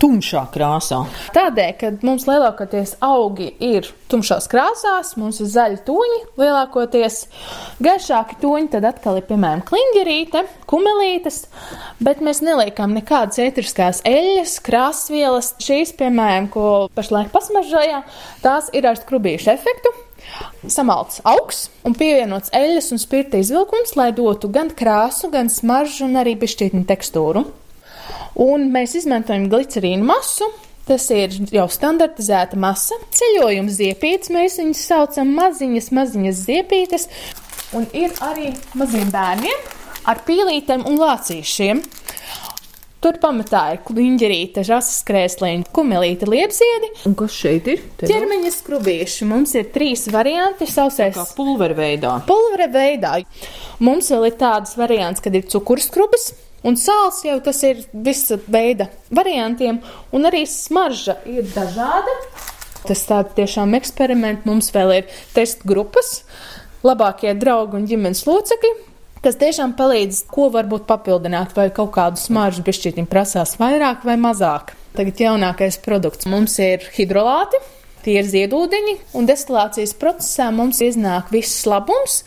tumšā 0.00 0.42
krāsā. 0.54 1.02
Tādēļ, 1.37 1.72
ka 1.80 1.90
mums 2.06 2.26
lielākoties 2.28 2.96
augi 3.04 3.48
ir 3.62 3.88
tumšās 4.11 4.48
krāsās, 4.50 5.14
mums 5.20 5.40
ir 5.42 5.50
zaļi 5.50 5.80
toņi 5.87 6.20
lielākoties, 6.40 7.18
gaišāki 7.82 8.38
toņi, 8.42 8.70
tad 8.76 8.88
atkal 8.92 9.20
ir 9.20 9.26
piemēram 9.28 9.64
kliņģerīte, 9.66 10.44
kumelītes, 10.70 11.42
bet 12.02 12.22
mēs 12.24 12.42
neliekam 12.44 12.94
nekādas 12.96 13.40
ētriskās 13.42 14.02
eļļas, 14.06 14.59
krāsvielas. 14.66 15.52
Šīs, 15.62 15.94
piemēram, 15.98 16.50
ko 16.52 16.66
pašlaik 16.96 17.32
pasmaržojām, 17.35 18.06
tās 18.44 18.70
ir 18.76 18.88
ar 18.88 18.98
skrubīšu 19.00 19.52
efektu. 19.56 19.94
Samalts 20.66 21.20
augs 21.28 21.68
un 21.87 21.94
pievienots 21.94 22.50
eļļas 22.56 22.90
un 22.96 23.00
spirta 23.00 23.38
izvilkums, 23.38 23.94
lai 23.98 24.11
dotu 24.16 24.50
gan 24.52 24.72
krāsu, 24.74 25.30
gan 25.30 25.50
smaržu 25.52 26.09
un 26.09 26.18
arī 26.22 26.35
pišķītni 26.40 26.82
tekstūru. 26.88 27.44
Un 28.47 28.71
mēs 28.75 28.97
izmantojam 29.01 29.49
glicerīnu 29.53 30.07
masu. 30.07 30.49
Tas 30.87 31.09
ir 31.11 31.33
jau 31.51 31.64
standartizēta 31.66 32.55
masa. 32.62 32.95
Ceļojuma 33.19 33.73
ziepītes 33.75 34.31
mēs 34.31 34.61
viņus 34.61 34.85
saucam 34.87 35.33
maziņas, 35.35 35.90
maziņas 35.99 36.45
ziepītes. 36.47 37.09
Un 37.75 37.88
ir 37.90 38.14
arī 38.23 38.53
maziem 38.79 39.11
bērniem 39.11 39.66
ar 40.07 40.23
pīlītēm 40.29 40.87
un 40.87 41.01
lācīšiem. 41.01 41.83
Tur 43.03 43.19
pamatā 43.23 43.61
ir 43.75 43.83
kliņģerīte, 43.87 44.62
žasas 44.66 45.03
krēsliņa, 45.07 45.69
kumelīte, 45.75 46.27
liepziedi. 46.31 46.88
Un 47.07 47.14
kas 47.19 47.35
šeit 47.37 47.69
ir? 47.71 47.83
Te 48.01 48.09
Ķermeņa 48.09 48.51
skrubīši. 48.55 49.29
Mums 49.31 49.53
ir 49.59 49.69
trīs 49.75 50.07
varianti 50.11 50.66
sausais. 50.71 51.14
Kā 51.14 51.27
pulvera 51.37 51.77
veidā. 51.77 52.16
Pulvera 52.27 52.66
veidā. 52.73 53.12
Mums 53.85 54.09
vēl 54.14 54.31
ir 54.31 54.38
tādas 54.40 54.75
variants, 54.81 55.23
kad 55.23 55.37
ir 55.37 55.47
cukurskrubis. 55.53 56.33
Un 56.64 56.79
sāls 56.81 57.21
jau 57.27 57.37
tas 57.45 57.61
ir 57.69 57.85
visa 57.92 58.38
veida 58.49 58.88
variantiem, 59.14 59.83
un 60.12 60.29
arī 60.29 60.47
smarža 60.49 61.19
ir 61.29 61.47
dažāda. 61.55 62.14
Tas 62.87 63.03
tāds 63.09 63.35
tiešām 63.37 63.75
eksperiments. 63.79 64.47
Mums 64.47 64.71
vēl 64.75 64.92
ir 65.01 65.14
testu 65.35 65.69
grupas, 65.69 66.21
labākie 66.87 67.35
draugi 67.38 67.81
un 67.81 67.87
ģimenes 67.90 68.23
locekļi, 68.29 68.73
kas 69.25 69.38
tiešām 69.40 69.75
palīdz, 69.79 70.25
ko 70.31 70.49
varbūt 70.55 70.87
papildināt, 70.88 71.55
vai 71.57 71.69
kaut 71.75 71.92
kādu 71.97 72.21
smaržu 72.23 72.62
bišķītim 72.66 73.09
prasās 73.11 73.57
vairāk 73.61 74.07
vai 74.07 74.14
mazāk. 74.21 74.77
Tagad 74.97 75.19
jaunākais 75.21 75.81
produkts 75.85 76.29
mums 76.31 76.55
ir 76.62 76.87
hidrolāti. 76.97 77.61
Tie 78.07 78.14
ir 78.21 78.29
ziedūdeņi, 78.31 78.95
un 79.19 79.27
destilācijas 79.27 79.97
procesā 79.99 80.53
mums 80.55 80.79
iznāk 80.85 81.33
viss 81.35 81.66
labums, 81.66 82.21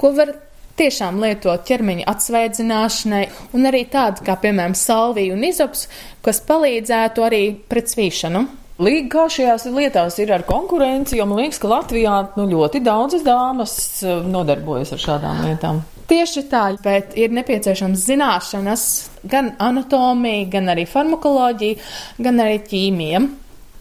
ko 0.00 0.14
var 0.16 0.32
tiešām 0.76 1.20
lietot 1.22 1.64
ķermeņa 1.68 2.06
atsveidzināšanai, 2.12 3.24
un 3.56 3.70
arī 3.70 3.86
tādu 3.92 4.26
kā, 4.26 4.36
piemēram, 4.42 4.76
salviju 4.76 5.36
un 5.36 5.48
izops, 5.48 5.86
kas 6.24 6.42
palīdzētu 6.46 7.26
arī 7.26 7.42
pret 7.68 7.92
svīšanu. 7.92 8.46
Līga 8.76 9.08
kā 9.08 9.22
šajās 9.32 9.62
lietās 9.72 10.18
ir 10.20 10.34
ar 10.36 10.42
konkurenci, 10.44 11.16
jo 11.16 11.24
man 11.28 11.40
liekas, 11.40 11.60
ka 11.62 11.70
Latvijā 11.70 12.16
nu, 12.36 12.44
ļoti 12.50 12.82
daudzas 12.84 13.24
dāmas 13.24 13.76
eh, 14.04 14.18
nodarbojas 14.28 14.92
ar 14.92 15.00
šādām 15.00 15.40
lietām. 15.46 15.80
Tieši 16.06 16.44
tā, 16.50 16.66
bet 16.84 17.16
ir 17.18 17.32
nepieciešams 17.34 18.04
zināšanas 18.06 18.84
gan 19.26 19.54
anatomija, 19.64 20.44
gan 20.52 20.68
arī 20.76 20.84
farmakoloģija, 20.86 21.80
gan 22.22 22.44
arī 22.44 22.60
ķīmija. 22.68 23.24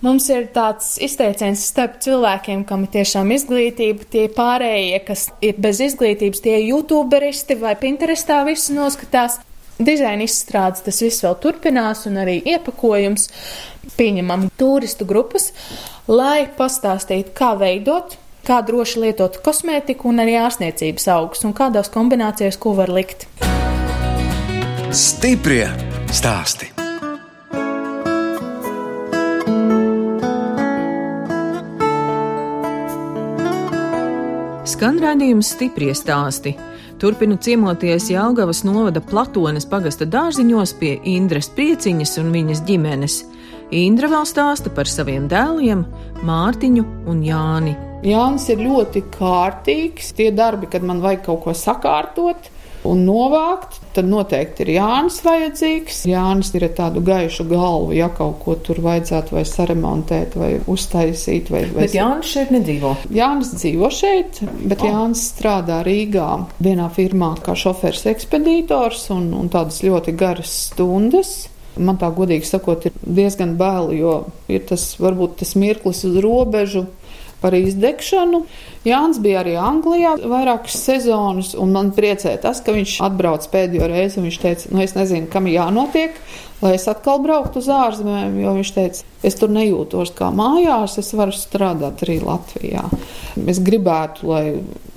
Mums 0.05 0.27
ir 0.29 0.43
tāds 0.53 0.99
izteiciens 1.01 1.63
starp 1.65 1.95
cilvēkiem, 2.03 2.61
kam 2.69 2.83
ir 2.85 2.91
tiešām 2.93 3.31
izglītība, 3.33 4.05
tie 4.13 4.25
pārējie, 4.29 4.99
kas 5.07 5.23
ir 5.41 5.57
bez 5.57 5.79
izglītības, 5.81 6.43
tie 6.45 6.59
youtuberisti 6.67 7.57
vai 7.57 7.73
Pinterestā 7.79 8.43
visu 8.45 8.75
noskatās. 8.77 9.39
Dizaina 9.81 10.27
izstrādes 10.27 10.85
tas 10.85 11.01
viss 11.01 11.25
vēl 11.25 11.33
turpinās, 11.41 12.05
un 12.05 12.21
arī 12.21 12.37
iepakojums 12.53 13.25
pieņemam 13.97 14.45
turistu 14.61 15.09
grupas, 15.09 15.49
lai 16.07 16.45
pastāstītu, 16.53 17.33
kā 17.35 17.55
veidot, 17.57 18.13
kā 18.45 18.61
droši 18.67 19.07
lietot 19.07 19.41
kosmētiku 19.41 20.13
un 20.13 20.21
arī 20.21 20.37
ārstniecības 20.43 21.09
augus, 21.17 21.43
un 21.49 21.57
kādās 21.57 21.89
kombinācijās 21.89 22.61
ko 22.61 22.77
var 22.77 22.93
likt. 22.93 23.25
Stiprie 24.93 25.65
stāsti! 26.13 26.74
Skan 34.85 34.99
redzējums 35.01 35.47
stipri 35.49 35.87
stāsti. 35.97 36.51
Turpinu 37.01 37.39
ciemoties 37.41 38.05
Jālgavas 38.11 38.59
novada 38.67 39.01
Platones 39.01 39.65
pagasta 39.65 40.05
dārziņos 40.05 40.75
pie 40.77 40.91
Indras 41.09 41.47
Prieciņas 41.55 42.11
un 42.21 42.29
viņas 42.29 42.61
ģimenes. 42.67 43.15
Indra 43.73 44.11
vēl 44.11 44.27
stāsta 44.29 44.69
par 44.69 44.85
saviem 44.85 45.25
dēliem, 45.31 45.81
Mārtiņu 46.29 46.85
un 47.09 47.23
Jāni. 47.25 47.73
Jānis 48.05 48.45
ir 48.53 48.61
ļoti 48.61 49.01
kārtīgs. 49.15 50.13
Tie 50.19 50.29
darbi, 50.29 50.69
kad 50.69 50.85
man 50.85 51.01
vajag 51.01 51.25
kaut 51.31 51.41
ko 51.47 51.57
sakārtot, 51.57 52.51
un 52.85 53.03
novākt, 53.07 53.79
tad 53.95 54.07
noteikti 54.09 54.65
ir 54.65 54.73
Jānis 54.75 55.21
vajadzīgs. 55.25 56.03
Jānis 56.09 56.51
ir 56.57 56.67
tādu 56.77 57.03
gaišu 57.05 57.47
galvu, 57.49 57.93
ja 57.97 58.09
kaut 58.13 58.39
ko 58.43 58.55
tur 58.61 58.81
vajadzētu 58.85 59.35
vai 59.37 59.45
saremontēt, 59.49 60.37
vai 60.39 60.51
uztaisīt. 60.71 61.51
Vai, 61.53 61.65
vai... 61.71 61.85
Bet 61.85 61.97
Jānis 61.97 62.33
šeit 62.35 62.53
nedzīvo. 62.55 62.95
Jānis 63.15 63.55
dzīvo 63.55 63.89
šeit, 63.93 64.41
bet 64.63 64.83
oh. 64.83 64.91
Jānis 64.91 65.25
strādā 65.31 65.81
Rīgā 65.85 66.29
vienā 66.63 66.89
firmā 66.95 67.33
kā 67.45 67.57
šofers 67.57 68.05
ekspedītors 68.13 69.09
un, 69.15 69.31
un 69.37 69.51
tādas 69.53 69.81
ļoti 69.85 70.15
garas 70.17 70.55
stundas. 70.69 71.35
Man 71.75 71.97
tā 71.99 72.07
godīgi 72.15 72.47
sakot, 72.47 72.85
ir 72.87 72.93
diezgan 73.03 73.57
bail, 73.59 73.89
jo 73.91 74.13
ir 74.47 74.63
tas 74.69 74.93
varbūt 75.01 75.41
tas 75.41 75.57
mirklis 75.59 76.05
uz 76.07 76.15
robežu 76.23 76.85
par 77.41 77.55
izdegšanu. 77.57 78.43
Jānis 78.85 79.19
bija 79.21 79.41
arī 79.41 79.55
Anglijā 79.57 80.15
vairākas 80.29 80.77
sezonas, 80.85 81.53
un 81.57 81.73
man 81.73 81.91
priecē 81.95 82.35
tas, 82.41 82.61
ka 82.61 82.75
viņš 82.75 82.97
atbrauc 83.07 83.47
pēdējo 83.51 83.89
reizi. 83.89 84.23
Viņš 84.23 84.41
teica, 84.41 84.73
nu, 84.73 84.81
es 84.85 84.95
nezinu, 84.97 85.29
kam 85.31 85.49
jānotiek, 85.49 86.17
lai 86.61 86.75
es 86.77 86.85
atkal 86.91 87.21
brauktu 87.23 87.61
uz 87.63 87.69
ārzemēm, 87.71 88.37
jo 88.43 88.55
viņš 88.59 88.73
teica, 88.75 89.05
es 89.25 89.37
tur 89.39 89.51
nejūtos 89.53 90.13
kā 90.17 90.29
mājās, 90.35 90.99
es 91.01 91.13
varu 91.17 91.35
strādāt 91.35 92.05
arī 92.05 92.19
Latvijā. 92.23 92.85
Es 93.49 93.61
gribētu, 93.63 94.29
lai 94.29 94.43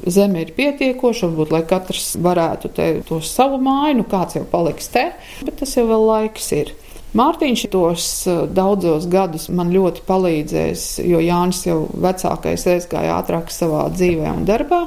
zeme 0.06 0.44
ir 0.44 0.52
pietiekoša, 0.56 1.30
varbūt 1.30 1.54
lai 1.54 1.64
katrs 1.68 2.12
varētu 2.22 2.72
te 2.76 2.90
to 3.08 3.22
savu 3.24 3.60
māju, 3.62 4.02
nu 4.02 4.08
kāds 4.08 4.38
jau 4.38 4.44
paliks 4.48 4.92
te, 4.94 5.08
bet 5.42 5.58
tas 5.62 5.74
jau 5.76 5.88
vēl 5.88 6.06
laiks 6.12 6.52
ir. 6.56 6.76
Mārtiņš 7.16 7.62
tos 7.72 8.06
eh, 8.28 8.40
daudzos 8.52 9.06
gadus 9.08 9.48
man 9.48 9.70
ļoti 9.72 10.02
palīdzēs, 10.08 10.86
jo 11.08 11.20
Jānis 11.24 11.62
jau 11.64 11.78
vecākais 12.04 12.66
aizgāja 12.68 13.16
ātrāk 13.16 13.52
savā 13.52 13.86
dzīvē 13.94 14.32
un 14.34 14.44
darbā. 14.48 14.82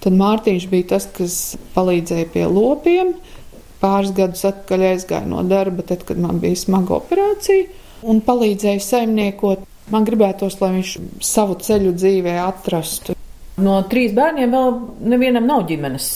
Tad 0.00 0.16
Mārtiņš 0.16 0.68
bija 0.72 0.94
tas, 0.94 1.08
kas 1.16 1.56
palīdzēja 1.74 2.30
pie 2.32 2.46
lopiem. 2.48 3.12
Pāris 3.82 4.14
gadus 4.16 4.46
atpakaļ 4.48 4.86
aizgāja 4.94 5.28
no 5.28 5.42
darba, 5.44 5.84
tad, 5.84 6.06
kad 6.08 6.16
man 6.20 6.40
bija 6.40 6.56
smaga 6.56 6.96
operācija, 6.96 7.66
un 8.08 8.22
palīdzēja 8.24 8.80
saimniekot. 8.80 9.68
Man 9.92 10.06
gribētos, 10.08 10.56
lai 10.62 10.72
viņš 10.78 10.94
savu 11.22 11.58
ceļu 11.62 11.92
dzīvē 11.94 12.38
atrastu. 12.42 13.14
No 13.60 13.76
trīs 13.90 14.16
bērniem 14.16 14.50
vēl 14.52 14.80
nevienam 15.12 15.46
nav 15.48 15.68
ģimenes. 15.68 16.08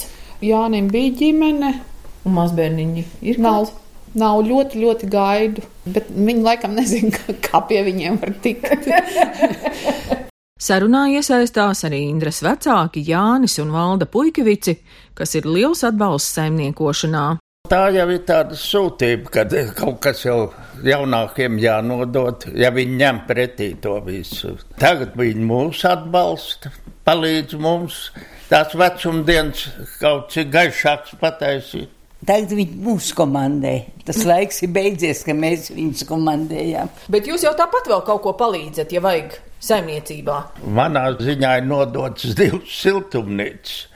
Jānim 0.44 0.88
bija 0.92 1.12
ģimene. 1.20 1.76
Un 2.24 2.34
mazbērniņi 2.36 3.04
ir. 3.04 3.36
Kāds? 3.36 3.44
Nav 3.44 3.70
ļoti, 4.16 4.80
ļoti 4.80 5.10
gaidu, 5.10 5.62
bet 5.86 6.08
viņi 6.10 6.42
laikam 6.42 6.74
nezina, 6.74 7.16
kā 7.44 7.62
pie 7.68 7.84
viņiem 7.86 8.18
var 8.20 8.34
tikt. 8.42 8.88
Sarunā 10.60 11.06
iesaistās 11.08 11.86
arī 11.88 12.02
Indras 12.10 12.42
vecāki 12.44 13.00
Jānis 13.06 13.56
un 13.62 13.70
Valda 13.72 14.04
Puikevici, 14.04 14.74
kas 15.16 15.32
ir 15.38 15.46
liels 15.48 15.80
atbalsts 15.88 16.34
saimniekošanā. 16.36 17.38
Tā 17.70 17.86
jau 17.94 18.04
ir 18.10 18.24
tāda 18.26 18.56
sūtība, 18.58 19.30
kad 19.32 19.54
kaut 19.78 20.00
kas 20.04 20.24
jau 20.26 20.50
jaunākiem 20.84 21.56
jānodod, 21.62 22.48
ja 22.58 22.72
viņi 22.74 22.98
ņem 23.00 23.22
pretī 23.28 23.70
to 23.80 23.94
visu. 24.04 24.56
Tagad 24.80 25.14
viņi 25.16 25.46
mūs 25.48 25.84
atbalsta, 25.88 26.74
palīdz 27.08 27.56
mums 27.56 28.10
tās 28.50 28.74
vecumdienas 28.76 29.64
kaut 30.00 30.28
cik 30.34 30.50
gaišāks 30.52 31.16
pataisīt. 31.22 31.88
Tagad 32.26 32.52
viņi 32.52 32.80
mūs 32.84 33.10
komandē. 33.16 33.74
Tas 34.06 34.22
laiks 34.30 34.60
ir 34.66 34.72
beidzies, 34.74 35.22
ka 35.26 35.36
mēs 35.36 35.70
viņus 35.72 36.04
komandējām. 36.08 36.90
Bet 37.12 37.30
jūs 37.30 37.46
jau 37.46 37.54
tāpat 37.56 37.88
vēl 37.90 38.04
kaut 38.06 38.24
ko 38.26 38.34
palīdzat, 38.40 38.92
ja 38.92 39.02
vajag 39.04 39.38
saimniecībā. 39.64 40.38
Manā 40.76 41.06
ziņā 41.20 41.56
ir 41.60 41.68
nodots 41.68 42.34
divas 42.36 42.80
siltumnīcas. 42.80 43.86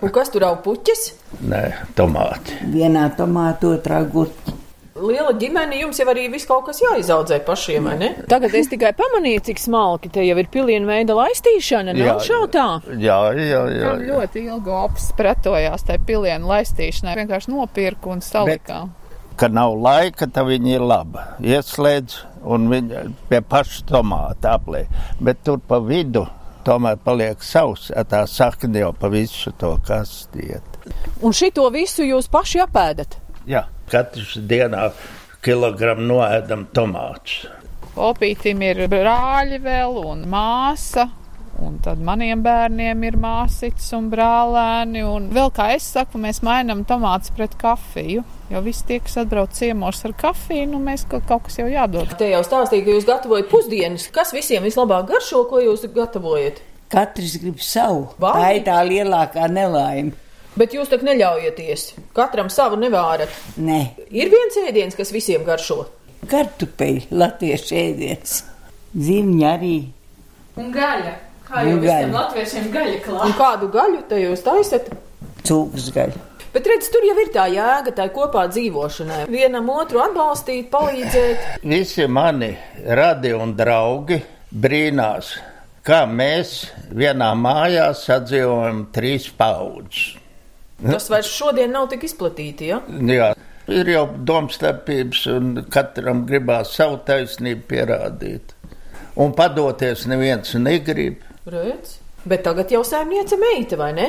Un 0.00 0.12
kas 0.14 0.30
tur 0.32 0.46
aug 0.48 0.62
puķis? 0.64 1.10
Nē, 1.44 1.64
tomāti. 1.96 2.56
Vienā 2.72 3.10
tomāta, 3.18 3.74
otrā 3.76 4.00
gurķa 4.08 4.59
liela 4.98 5.32
ģimene, 5.38 5.78
jums 5.84 6.00
jau 6.00 6.06
arī 6.10 6.26
viss 6.32 6.48
kaut 6.48 6.66
kas 6.68 6.80
jāizaudzē 6.82 7.40
pašiem, 7.46 7.86
vai 7.86 7.96
ne? 8.00 8.10
Tagad 8.30 8.54
es 8.58 8.70
tikai 8.70 8.92
pamanīju, 8.98 9.42
cik 9.50 9.62
smalki 9.62 10.10
te 10.12 10.24
jau 10.26 10.36
ir 10.40 10.48
pilienu 10.52 10.88
veida 10.90 11.16
laistīšana, 11.18 11.94
nav 11.96 12.22
šautā. 12.26 12.66
Jā, 12.98 13.20
jā, 13.36 13.44
jā. 13.46 13.62
jā. 13.76 13.92
ļoti 14.10 14.44
ilgi 14.48 14.74
ops 14.74 15.10
pretojās 15.18 15.86
tai 15.86 16.00
pilienu 16.06 16.50
laistīšanai, 16.50 17.18
vienkārši 17.22 17.54
nopirku 17.54 18.14
un 18.16 18.24
salikā. 18.24 18.82
Bet, 18.90 19.38
kad 19.40 19.54
nav 19.56 19.76
laika, 19.78 20.26
tad 20.26 20.50
viņi 20.50 20.76
ir 20.76 20.84
labi. 20.84 21.22
Ieslēdz 21.52 22.18
un 22.50 22.68
viņi 22.72 23.06
pie 23.30 23.40
paša 23.46 23.86
tomāta 23.88 24.56
aplē. 24.58 24.84
Bet 25.22 25.44
tur 25.46 25.62
pa 25.62 25.80
vidu 25.84 26.26
tomēr 26.66 26.98
paliek 27.00 27.40
savs, 27.44 27.88
tā 28.10 28.26
sakne 28.28 28.82
jau 28.82 28.92
pa 28.96 29.08
visu 29.12 29.54
to 29.60 29.76
kastiet. 29.86 30.66
Un 31.24 31.36
šito 31.36 31.64
visu 31.72 32.04
jūs 32.04 32.28
paši 32.32 32.64
apēdat? 32.66 33.20
Jā 33.48 33.68
katrs 33.90 34.36
dienā 34.50 34.90
kilogramu 35.44 36.06
noēdam 36.08 36.68
tomātus. 36.74 37.46
Opītim 38.00 38.62
ir 38.64 38.84
brāļi 38.90 39.58
vēl 39.64 39.98
un 40.04 40.28
māsa. 40.30 41.08
Un 41.60 41.74
tad 41.84 42.00
maniem 42.00 42.40
bērniem 42.40 43.02
ir 43.04 43.16
māsītes 43.20 43.90
un 43.92 44.06
brālēni. 44.12 45.02
Un 45.04 45.26
vēl 45.34 45.50
kā 45.52 45.66
es 45.74 45.90
saku, 45.92 46.20
mēs 46.22 46.40
mainām 46.46 46.86
tomātus 46.88 47.34
pret 47.36 47.52
kafiju. 47.60 48.22
Jo 48.50 48.62
visi 48.64 48.86
tie, 48.88 49.00
kas 49.04 49.18
atbrauc 49.20 49.52
ciemos 49.58 50.00
ar 50.08 50.14
kafiju, 50.22 50.70
nu 50.72 50.80
mēs 50.82 51.04
kaut, 51.10 51.26
kaut 51.28 51.44
kas 51.48 51.60
jau 51.60 51.68
jādod. 51.68 52.14
Te 52.16 52.30
jau 52.30 52.40
stāstīja, 52.46 52.86
ka 52.86 52.96
jūs 52.96 53.08
gatavojat 53.10 53.52
pusdienas. 53.52 54.08
Kas 54.14 54.32
visiem 54.32 54.64
vislabāk 54.64 55.10
garšo, 55.10 55.44
ko 55.50 55.60
jūs 55.60 55.84
gatavojat? 55.92 56.62
Katrs 56.90 57.36
grib 57.42 57.60
savu. 57.62 58.08
Vai? 58.22 58.32
Tā 58.38 58.48
ir 58.56 58.66
tā 58.70 58.80
lielākā 58.88 59.50
nelaime. 59.52 60.16
Bet 60.60 60.74
jūs 60.76 60.90
tak 60.92 61.00
neļaujieties. 61.06 61.86
Katram 62.16 62.50
savu 62.52 62.76
nevārat. 62.80 63.32
Nē. 63.56 63.80
Ir 64.12 64.28
viens 64.32 64.58
ēdiens, 64.60 64.96
kas 64.98 65.12
visiem 65.14 65.46
garšo. 65.46 65.86
Kartupeļi, 66.28 67.06
latviešu 67.16 67.76
ēdiens. 67.80 68.42
Zimņa 68.92 69.52
arī. 69.54 69.76
Un 70.60 70.68
gaļa. 70.74 71.14
Kā 71.48 71.64
jau 71.66 71.78
visiem 71.82 72.12
latviešiem 72.14 72.66
gaļa 72.74 72.98
klāt. 73.06 73.22
Un 73.24 73.32
kādu 73.38 73.70
gaļu 73.72 74.02
te 74.10 74.20
jūs 74.20 74.44
taisat? 74.44 74.90
Cūkas 75.48 75.88
gaļu. 75.96 76.26
Bet 76.52 76.66
redz, 76.66 76.90
tur 76.90 77.06
jau 77.06 77.16
ir 77.22 77.30
tā 77.34 77.46
jēga, 77.50 77.94
tā 77.94 78.08
kopā 78.12 78.44
dzīvošanai. 78.50 79.24
Vienam 79.30 79.70
otru 79.72 80.02
atbalstīt, 80.02 80.68
palīdzēt. 80.72 81.62
Visi 81.62 82.06
mani 82.10 82.50
radi 83.00 83.30
un 83.34 83.54
draugi 83.58 84.18
brīnās, 84.50 85.36
kā 85.86 86.02
mēs 86.10 86.56
vienā 86.90 87.30
mājā 87.38 87.92
sadzīvojam 87.96 88.88
trīs 88.94 89.30
paudzes. 89.38 90.18
Tas 90.84 91.10
vairs 91.12 91.30
šodien 91.30 91.72
nav 91.76 91.88
tik 91.92 92.06
izplatīti. 92.08 92.70
Ja? 92.72 92.80
Jā. 93.10 93.32
Ir 93.70 93.90
jau 93.92 94.06
domstarpības, 94.26 95.26
un 95.30 95.50
katram 95.70 96.24
gribās 96.26 96.72
savu 96.74 96.98
taisnību 97.06 97.66
pierādīt. 97.70 98.54
Un 99.20 99.34
padoties 99.36 100.06
neviens 100.10 100.56
negrib. 100.58 101.20
Redz? 101.50 101.98
Bet 102.24 102.42
tagad 102.44 102.72
jau 102.72 102.82
saimniece 102.84 103.38
meita, 103.40 103.78
vai 103.80 103.92
ne? 103.96 104.08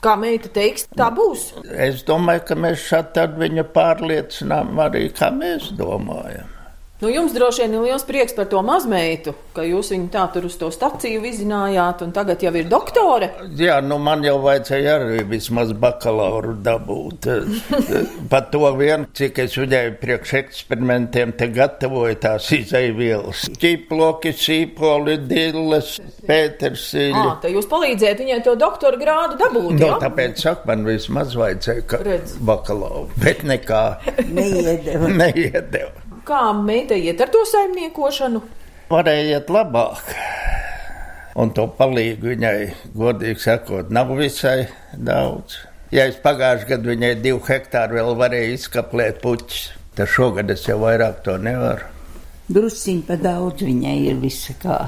Kā 0.00 0.14
meita 0.16 0.48
teiks, 0.54 0.86
tā 0.96 1.10
būs. 1.12 1.50
Es 1.70 2.00
domāju, 2.08 2.46
ka 2.48 2.56
mēs 2.56 2.86
šādi 2.88 3.26
viņu 3.42 3.66
pārliecinām 3.74 4.80
arī, 4.80 5.10
kā 5.12 5.28
mēs 5.34 5.74
domājam. 5.76 6.48
Nu, 7.00 7.08
jums 7.08 7.32
droši 7.32 7.62
vien 7.62 7.74
ir 7.78 7.84
liels 7.86 8.02
prieks 8.04 8.34
par 8.36 8.44
to 8.52 8.60
mazmeitu, 8.60 9.32
ka 9.56 9.62
jūs 9.64 9.88
viņu 9.94 10.10
tā 10.12 10.26
tur 10.34 10.44
uz 10.50 10.56
to 10.60 10.68
staciju 10.68 11.22
vizinājāt, 11.24 12.02
un 12.04 12.10
tagad 12.12 12.42
jau 12.44 12.52
ir 12.60 12.66
doktore. 12.68 13.30
Jā, 13.56 13.78
nu 13.80 13.96
man 14.04 14.20
jau 14.26 14.34
vajadzēja 14.44 14.96
arī 14.98 15.22
vismaz 15.30 15.72
bakalauru 15.80 16.52
dabūt. 16.60 17.28
Pat 18.32 18.50
to 18.52 18.68
vien, 18.76 19.06
cik 19.16 19.40
es 19.46 19.56
viņai 19.56 19.80
priekš 20.02 20.34
eksperimentiem 20.42 21.32
te 21.40 21.48
gatavoju 21.54 22.18
tās 22.20 22.50
izaivielas. 22.58 23.46
Ķīploki, 23.64 24.34
sīpoli, 24.36 25.16
dilles, 25.24 25.94
pētersīļi. 26.28 27.16
Ā, 27.16 27.38
tā 27.40 27.54
jūs 27.54 27.70
palīdzējat 27.72 28.22
viņai 28.26 28.38
to 28.44 28.58
doktora 28.60 29.00
grādu 29.00 29.40
dabūt, 29.40 29.72
nu, 29.72 29.86
jā? 29.86 29.94
No, 29.96 30.02
tāpēc 30.04 30.44
saka, 30.44 30.68
man 30.68 30.84
vismaz 30.84 31.32
vajadzēja 31.40 32.04
bakalauru, 32.44 33.08
bet 33.24 33.40
nekā. 33.48 33.82
Neiedeva. 34.28 35.12
Neiedeva. 35.24 36.09
Kā 36.30 36.52
meitai 36.54 37.00
iet 37.10 37.18
ar 37.24 37.30
to 37.34 37.40
saimniekošanu? 37.42 38.40
Varēja 38.92 39.40
iet 39.40 39.48
labāk. 39.50 40.12
Un 41.42 41.50
to 41.56 41.64
palīgu 41.74 42.30
viņai, 42.30 42.68
godīgi 42.94 43.42
sakot, 43.42 43.90
nav 43.90 44.12
visai 44.18 44.68
daudz. 44.94 45.56
Ja 45.90 46.04
es 46.06 46.20
pagājušajā 46.22 46.68
gadā 46.70 46.92
viņai 46.92 47.10
divu 47.24 47.42
hektāru 47.48 47.98
vēl 47.98 48.14
varēju 48.20 48.54
izkaplēt 48.60 49.18
puķus, 49.24 49.64
tad 49.98 50.12
šogad 50.14 50.54
es 50.54 50.62
jau 50.68 50.78
vairāk 50.84 51.18
to 51.26 51.34
nevaru. 51.42 51.90
Drusciņi 52.46 53.06
pa 53.10 53.18
daudz 53.18 53.66
viņai 53.66 53.98
ir 54.12 54.22
visa 54.22 54.54
kā. 54.62 54.78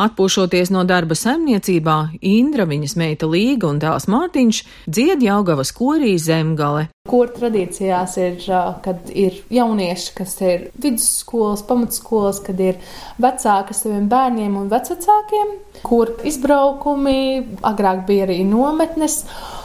Atpūšoties 0.00 0.70
no 0.72 0.80
darba 0.88 1.12
saimniecībā, 1.18 1.96
Indra, 2.24 2.64
viņas 2.68 2.94
meita 2.96 3.28
Līga 3.28 3.68
un 3.68 3.80
dēls 3.82 4.06
Mārtiņš 4.08 4.60
dzied 4.88 5.20
Jaugavas 5.26 5.74
korī 5.76 6.14
Zemgale. 6.16 6.86
Kur 7.10 7.28
tradīcijās 7.34 8.14
ir, 8.20 8.38
kad 8.84 9.10
ir 9.12 9.36
jaunieši, 9.52 10.12
kas 10.16 10.32
ir 10.46 10.68
vidusskolas, 10.80 11.64
pamatskolas, 11.68 12.38
kad 12.44 12.60
ir 12.64 12.78
vecāki 13.20 13.76
saviem 13.76 14.06
bērniem 14.08 14.56
un 14.60 14.70
vecākiem, 14.72 15.50
kur 15.84 16.14
izbraukumi, 16.28 17.58
agrāk 17.66 18.06
bija 18.08 18.28
arī 18.28 18.38
nometnes 18.48 19.18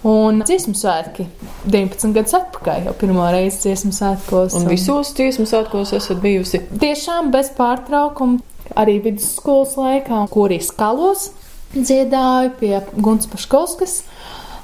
un 0.10 0.42
dziesmu 0.44 0.76
svētki. 0.76 1.30
19 1.70 2.12
gadus 2.18 2.36
atpakaļ 2.42 2.90
jau 2.90 2.96
pirmo 3.00 3.30
reizi 3.32 3.70
dziesmu 3.70 3.94
svētkos. 3.96 4.58
Un 4.60 4.68
visos 4.72 5.14
dziesmu 5.16 5.48
svētkos 5.48 5.96
esat 5.96 6.20
bijusi? 6.24 6.64
Tiešām 6.82 7.32
bez 7.36 7.54
pārtraukuma 7.56 8.44
arī 8.74 9.00
vidusskolas 9.04 9.76
laikā, 9.80 10.26
kurī 10.34 10.60
skalos 10.64 11.30
dziedāju 11.76 12.54
pie 12.60 12.80
Guns 12.98 13.28
Paškovskas. 13.30 14.04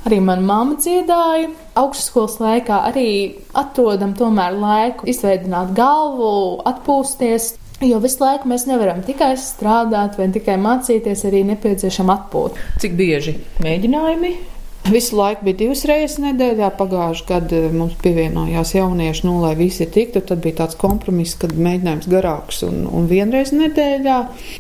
Arī 0.08 0.18
mana 0.24 0.42
mamma 0.42 0.78
dziedāja. 0.82 1.52
Augstskolas 1.78 2.40
laikā 2.42 2.80
arī 2.90 3.10
atrodam 3.54 4.16
tomēr 4.18 4.56
laiku 4.58 5.06
izveidot 5.12 5.76
galvu, 5.78 6.62
atpūsties. 6.66 7.52
Jo 7.86 7.98
visu 8.02 8.22
laiku 8.22 8.50
mēs 8.50 8.68
nevaram 8.70 9.02
tikai 9.06 9.34
strādāt 9.42 10.18
vai 10.18 10.28
tikai 10.34 10.58
mācīties, 10.62 11.26
arī 11.30 11.44
nepieciešama 11.50 12.18
atpūta. 12.18 12.66
Cik 12.82 12.98
bieži 12.98 13.38
mēģinājumi 13.66 14.34
Visu 14.90 15.16
laiku 15.18 15.46
bija 15.46 15.58
divas 15.60 15.84
reizes 15.86 16.18
nedēļā. 16.24 16.72
Pagājušajā 16.80 17.28
gadā 17.30 17.60
mums 17.76 17.94
pievienojās 18.02 18.74
jaunieši, 18.76 19.26
nu, 19.28 19.38
lai 19.44 19.54
visi 19.60 19.86
tiktu. 19.86 20.24
Tad 20.26 20.42
bija 20.44 20.64
tāds 20.64 20.80
kompromiss, 20.82 21.38
kad 21.42 21.54
mēģinājums 21.54 22.10
garāks 22.12 22.64
un, 22.68 22.84
un 22.90 23.06
vienreiz 23.12 23.54
nedēļā. 23.56 24.18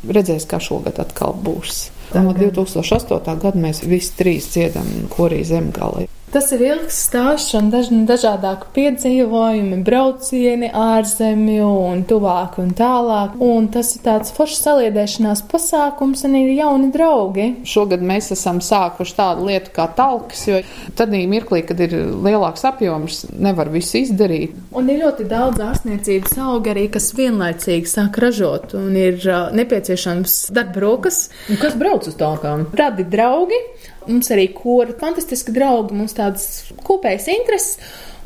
Redzēs, 0.08 0.46
kā 0.50 0.62
šogad 0.62 1.02
atkal 1.02 1.34
būs. 1.42 1.88
No 2.14 2.36
2008. 2.36 3.38
gada 3.42 3.60
mēs 3.60 3.86
visi 3.88 4.14
trīs 4.20 4.52
dziedam 4.54 4.90
korī 5.12 5.42
zemgalē. 5.48 6.10
Tas 6.32 6.46
ir 6.56 6.62
ilgs 6.64 6.96
stāsts 7.10 7.52
un 7.60 7.66
daž, 7.74 7.90
dažādāki 8.08 8.70
piedzīvojumi, 8.72 9.82
braucieni 9.84 10.70
ārzemju 10.72 11.66
un 11.90 12.06
tuvāk 12.08 12.56
un 12.62 12.70
tālāk. 12.78 13.34
Un 13.44 13.68
tas 13.74 13.90
ir 13.98 14.06
tāds 14.06 14.32
foršs 14.38 14.62
saliedēšanās 14.64 15.42
pasākums 15.52 16.24
un 16.30 16.38
ir 16.40 16.54
jauni 16.56 16.88
draugi. 16.94 17.50
Šogad 17.68 18.06
mēs 18.08 18.32
esam 18.38 18.62
sākuši 18.64 19.18
tādu 19.18 19.50
lietu 19.50 19.74
kā 19.76 19.90
talks, 19.98 20.46
jo 20.48 20.62
tad 20.96 21.12
mirklī, 21.12 21.66
kad 21.68 21.84
ir 21.84 21.98
lielāks 22.00 22.64
apjoms, 22.70 23.26
nevar 23.36 23.68
visu 23.76 24.00
izdarīt. 24.00 24.56
Un 24.72 24.88
ir 24.88 25.04
ļoti 25.04 25.28
daudz 25.28 25.60
ārstniecības 25.68 26.40
auga 26.48 26.72
arī, 26.72 26.88
kas 26.96 27.12
vienlaicīgi 27.18 27.92
sāk 27.92 28.22
ražot 28.24 28.78
un 28.80 28.96
ir 28.96 29.20
uh, 29.28 29.50
nepieciešams 29.52 30.46
darba 30.56 30.88
rokas. 30.88 31.26
Un 31.52 31.60
kas 31.60 31.76
brauc 31.76 32.08
uz 32.08 32.16
talkām? 32.16 32.70
Radi 32.72 33.04
draugi. 33.12 33.60
Mums 34.08 34.32
arī 34.34 34.48
kora 34.56 34.96
fantastiski 34.98 35.54
draugi, 35.56 35.98
mums 35.98 36.16
tādas 36.18 36.72
kopējas 36.86 37.28
intereses, 37.32 37.78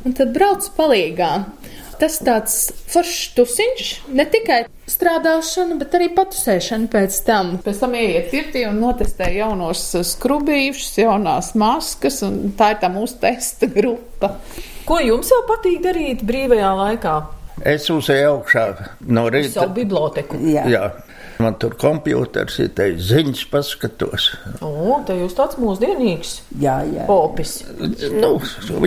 un 0.06 0.16
tad 0.16 0.32
brauc 0.36 0.68
palīgā. 0.78 1.32
Tas 1.96 2.18
tāds 2.20 2.56
foršs 2.92 3.30
tusiņš, 3.38 3.90
ne 4.16 4.26
tikai 4.28 4.66
strādāšana, 4.92 5.78
bet 5.80 5.96
arī 5.96 6.10
patusēšana 6.16 6.90
pēc 6.92 7.20
tam. 7.28 7.54
Pēc 7.64 7.80
tam 7.86 7.96
ieiet 7.96 8.28
pirtī 8.34 8.66
un 8.68 8.82
notestē 8.84 9.30
jaunos 9.32 9.86
skrubīšus, 10.12 10.98
jaunās 11.06 11.54
maskas, 11.60 12.20
un 12.28 12.52
tā 12.60 12.74
ir 12.74 12.82
tā 12.84 12.92
mūsu 12.92 13.22
testa 13.24 13.72
grupa. 13.72 14.36
Ko 14.86 15.00
jums 15.02 15.32
vēl 15.32 15.48
patīk 15.48 15.80
darīt 15.88 16.28
brīvajā 16.28 16.74
laikā? 16.82 17.16
Es 17.64 17.88
uzēju 17.90 18.32
augšā 18.34 18.66
no 19.16 19.30
rīta. 19.32 19.62
Savu 19.62 19.78
biblioteku. 19.80 20.38
Jā. 20.52 20.68
Jā. 20.68 20.90
Man 21.44 21.58
tur 21.60 21.76
kompjuters 21.80 22.60
ir 22.64 22.72
te 22.78 22.88
ziņas 22.96 23.44
paskatos. 23.52 24.30
O, 24.64 25.02
te 25.08 25.18
jūs 25.20 25.36
tāds 25.36 25.60
mūsdienīgs. 25.60 26.38
Jā, 26.62 26.80
jā. 26.88 27.04
Popis. 27.10 27.58
Nu, 28.16 28.38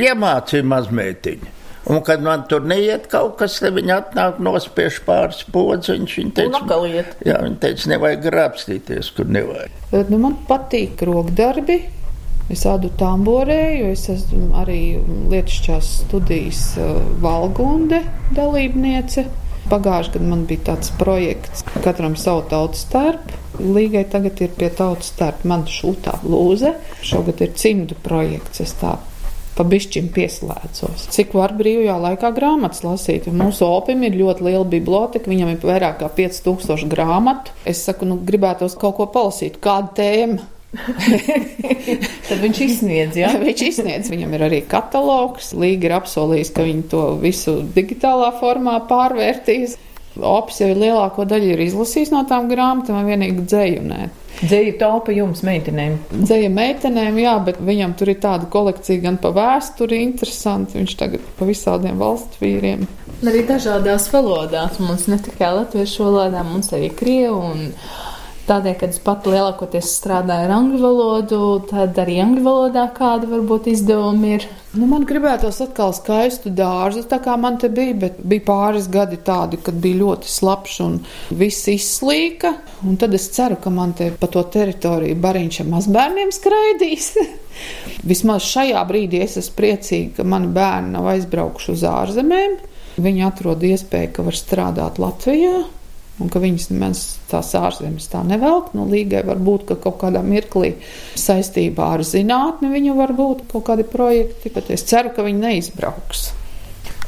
iemācīja 0.01 0.67
mazmētiņu. 0.69 1.55
Un, 1.89 2.03
kad 2.05 2.21
man 2.21 2.43
tur 2.49 2.65
neiet 2.69 3.07
kaut 3.09 3.39
kas, 3.41 3.57
tad 3.63 3.77
viņi 3.79 3.95
atnāk 3.95 4.41
nospiež 4.45 5.01
pāris 5.07 5.41
podziņus. 5.55 6.17
Viņi 6.21 6.35
teica, 6.37 6.81
jā, 7.25 7.39
viņi 7.45 7.61
teica, 7.63 7.93
nevajag 7.95 8.25
grābstīties, 8.27 9.13
kur 9.17 9.31
nevajag. 9.33 9.79
Bet, 9.93 10.11
nu, 10.13 10.19
man 10.21 10.37
patīk 10.49 11.01
rokdarbi. 11.09 11.79
Es 12.53 12.63
ādu 12.65 12.89
tamborēju, 12.97 13.91
es 13.93 14.07
esmu 14.09 14.55
arī 14.57 14.81
lietišķās 15.29 15.91
studijas 16.07 16.63
uh, 16.81 16.95
Valgunde 17.21 18.01
dalībniece. 18.37 19.27
Pagājušajā 19.69 20.15
gadā 20.15 20.29
man 20.31 20.47
bija 20.49 20.65
tāds 20.71 20.93
projekts, 20.97 21.65
katram 21.85 22.17
savu 22.17 22.47
tautas 22.49 22.87
starp. 22.87 23.35
Līgai 23.59 24.05
tagad 24.09 24.41
ir 24.41 24.55
pie 24.57 24.71
tautas 24.73 25.11
starp 25.13 25.45
man 25.49 25.67
šūtā 25.69 26.21
lūze. 26.25 26.73
Šogad 27.05 27.43
ir 27.45 27.53
cimdu 27.59 27.99
projekts. 28.05 28.63
Es 28.65 28.73
tā 28.81 28.95
pabišķiņu 29.59 30.13
pieslēdzos. 30.15 31.09
Cik 31.15 31.35
var 31.37 31.55
brīvajā 31.59 31.97
laikā 32.05 32.31
grāmatas 32.37 32.85
lasīt? 32.87 33.27
Mūsu 33.35 33.67
opim 33.67 34.05
ir 34.07 34.17
ļoti 34.19 34.47
liela 34.47 34.67
biblioteka, 34.69 35.31
viņam 35.31 35.53
ir 35.53 35.67
vairāk 35.73 35.99
kā 36.03 36.13
5000 36.21 36.89
grāmatu. 36.93 37.55
Es 37.69 37.83
saku, 37.85 38.09
nu, 38.09 38.21
gribētos 38.29 38.79
kaut 38.79 38.97
ko 39.01 39.09
palasīt, 39.15 39.59
kādu 39.65 39.93
tēmu. 39.99 40.47
Tad 42.29 42.41
viņš 42.43 42.61
izsniedz, 42.67 43.17
jā. 43.17 43.33
viņš 43.49 43.65
izsniedz. 43.71 44.13
Viņam 44.13 44.37
ir 44.37 44.47
arī 44.51 44.63
katalogs. 44.69 45.55
Līga 45.57 45.89
ir 45.89 45.99
apsolījis, 45.99 46.53
ka 46.55 46.67
viņi 46.69 46.89
to 46.93 47.05
visu 47.23 47.61
digitālā 47.75 48.35
formā 48.41 48.79
pārvērtīs. 48.91 49.79
Opis 50.19 50.59
jau 50.59 50.73
ir 50.73 50.81
lielāko 50.81 51.25
daļu 51.29 51.53
ir 51.53 51.61
izlasījis 51.63 52.11
no 52.11 52.25
tām 52.27 52.49
grāmatām, 52.51 53.07
vienīgi 53.07 53.45
dzēju. 53.47 53.85
Nē. 53.87 54.09
Dzēja 54.39 54.75
taupa 54.81 55.15
jums, 55.15 55.45
meitenēm. 55.47 55.97
Dzēja 56.11 56.51
meitenēm, 56.55 57.21
jā, 57.23 57.37
bet 57.47 57.61
viņam 57.63 57.95
tur 57.99 58.13
ir 58.13 58.19
tāda 58.23 58.49
kolekcija 58.51 59.03
gan 59.03 59.19
pa 59.23 59.31
vēsturi 59.35 60.03
interesanti. 60.03 60.79
Viņš 60.81 60.97
tagad 60.99 61.25
pa 61.39 61.47
visādiem 61.49 61.99
valstu 62.03 62.43
vīriem. 62.43 62.85
Arī 63.27 63.45
dažādās 63.47 64.11
valodās. 64.13 64.79
Mums 64.83 65.09
ne 65.11 65.19
tikai 65.23 65.53
latviešu 65.61 66.07
valodā, 66.07 66.45
mums 66.47 66.71
arī 66.75 66.91
krievu 66.99 67.41
un 67.53 67.65
Tādēļ, 68.49 68.75
kad 68.81 68.95
es 68.95 69.01
pat 69.05 69.27
lielākoties 69.29 69.91
strādāju 69.99 70.47
ar 70.47 70.53
angļu 70.55 70.79
valodu, 70.81 71.39
tad 71.69 71.99
arī 72.01 72.15
angļu 72.25 72.45
valodā 72.47 72.87
kāda 72.97 73.29
varbūt 73.29 73.69
izdevumi 73.75 74.31
ir. 74.39 74.47
Nu, 74.73 74.87
man 74.89 75.05
gribētos 75.09 75.61
atkal 75.67 75.93
skaistu 75.93 76.49
dārzu, 76.57 77.03
tā 77.11 77.19
kā 77.25 77.35
man 77.41 77.59
te 77.61 77.69
bija, 77.69 77.99
bet 78.07 78.23
bija 78.25 78.47
pāris 78.47 78.89
gadi 78.89 79.21
tādi, 79.21 79.61
kad 79.61 79.77
bija 79.85 80.01
ļoti 80.01 80.33
slapjš 80.33 80.81
un 80.87 80.97
viss 81.37 81.69
izslīka. 81.69 82.55
Un 82.89 82.97
tad 82.97 83.17
es 83.19 83.29
ceru, 83.37 83.61
ka 83.61 83.73
man 83.75 83.93
te 83.99 84.09
pa 84.17 84.33
to 84.33 84.47
teritoriju 84.57 85.21
bariņš 85.21 85.63
ar 85.65 85.73
mazbērniem 85.77 86.33
skraidīs. 86.33 87.13
Vismaz 88.09 88.49
šajā 88.49 88.81
brīdī 88.89 89.21
es 89.29 89.37
esmu 89.43 89.61
priecīga, 89.61 90.23
ka 90.23 90.29
mani 90.37 90.49
bērni 90.57 90.97
nav 90.97 91.13
aizbraukuši 91.13 91.75
uz 91.77 91.85
ārzemēm. 91.93 92.61
Viņi 92.99 93.29
atrod 93.29 93.61
iespēju, 93.75 94.15
ka 94.17 94.25
var 94.25 94.41
strādāt 94.41 95.03
Latvijā 95.03 95.59
un 96.23 96.31
ka 96.33 96.43
viņas 96.43 96.69
nemaz 96.73 97.03
tās 97.31 97.53
ārzemes 97.59 98.09
tā 98.13 98.23
nevelk. 98.27 98.73
Nu, 98.77 98.87
līgai 98.91 99.25
var 99.27 99.41
būt, 99.43 99.69
ka 99.71 99.79
kaut 99.83 100.01
kādā 100.03 100.23
mirklī 100.25 100.75
saistībā 101.19 101.93
ar 101.97 102.05
zinātni 102.07 102.73
viņu 102.73 102.97
var 102.99 103.15
būt 103.19 103.47
kaut 103.53 103.67
kādi 103.71 103.87
projekti, 103.89 104.53
bet 104.55 104.71
es 104.75 104.87
ceru, 104.89 105.15
ka 105.15 105.27
viņi 105.27 105.45
neizbrauks. 105.45 106.31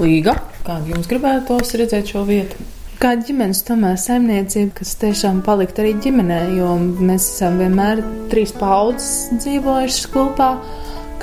Līga, 0.00 0.38
kādu 0.64 0.94
jums 0.94 1.08
gribētos 1.10 1.74
redzēt 1.76 2.14
šo 2.14 2.24
vietu? 2.28 2.68
Kā 3.00 3.14
ģimenes 3.16 3.62
tomēr 3.64 3.96
saimniecība, 3.96 4.74
kas 4.76 4.92
tiešām 5.00 5.40
palikt 5.44 5.80
arī 5.80 5.94
ģimenē, 6.04 6.40
jo 6.58 6.74
mēs 7.00 7.30
esam 7.32 7.56
vienmēr 7.60 8.04
trīs 8.32 8.52
paudzes 8.60 9.30
dzīvojuši 9.40 10.12
kopā, 10.12 10.50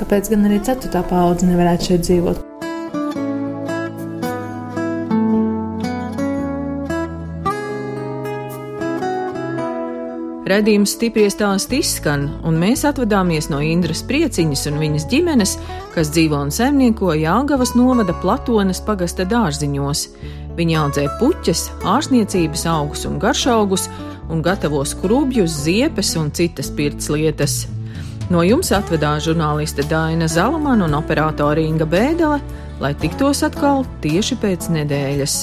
kāpēc 0.02 0.34
gan 0.34 0.50
arī 0.50 0.58
ceturtā 0.66 1.06
paudze 1.06 1.46
nevarētu 1.46 1.92
šeit 1.92 2.06
dzīvot? 2.08 2.57
Redījums 10.48 10.94
stipri 10.96 11.26
stāsti 11.28 11.82
izskan, 11.82 12.22
un 12.46 12.56
mēs 12.56 12.86
atvadāmies 12.88 13.50
no 13.52 13.58
Indras 13.60 14.00
prieciņas 14.08 14.62
un 14.70 14.78
viņas 14.80 15.04
ģimenes, 15.10 15.50
kas 15.92 16.08
dzīvo 16.14 16.38
un 16.46 16.52
saimnieko 16.54 17.12
Jāgavas 17.18 17.74
novada 17.76 18.14
Platonas 18.22 18.80
pagasta 18.86 19.26
dārziņos. 19.28 20.06
Viņi 20.56 20.78
audzē 20.80 21.04
puķes, 21.18 21.66
ārsniecības 21.84 22.64
augus 22.72 23.04
un 23.10 23.18
garšaugus 23.20 23.90
un 24.32 24.40
gatavo 24.44 24.80
skrubjus, 24.88 25.52
ziepes 25.66 26.14
un 26.16 26.32
citas 26.32 26.72
pirts 26.72 27.10
lietas. 27.12 27.66
No 28.32 28.40
jums 28.46 28.72
atvedās 28.72 29.26
žurnāliste 29.28 29.84
Daina 29.90 30.30
Zalamana 30.32 30.88
un 30.88 30.96
operātore 30.96 31.66
Inga 31.66 31.84
Bēdele, 31.88 32.40
lai 32.80 32.94
tiktos 32.96 33.44
atkal 33.44 33.84
tieši 34.00 34.40
pēc 34.40 34.72
nedēļas. 34.72 35.42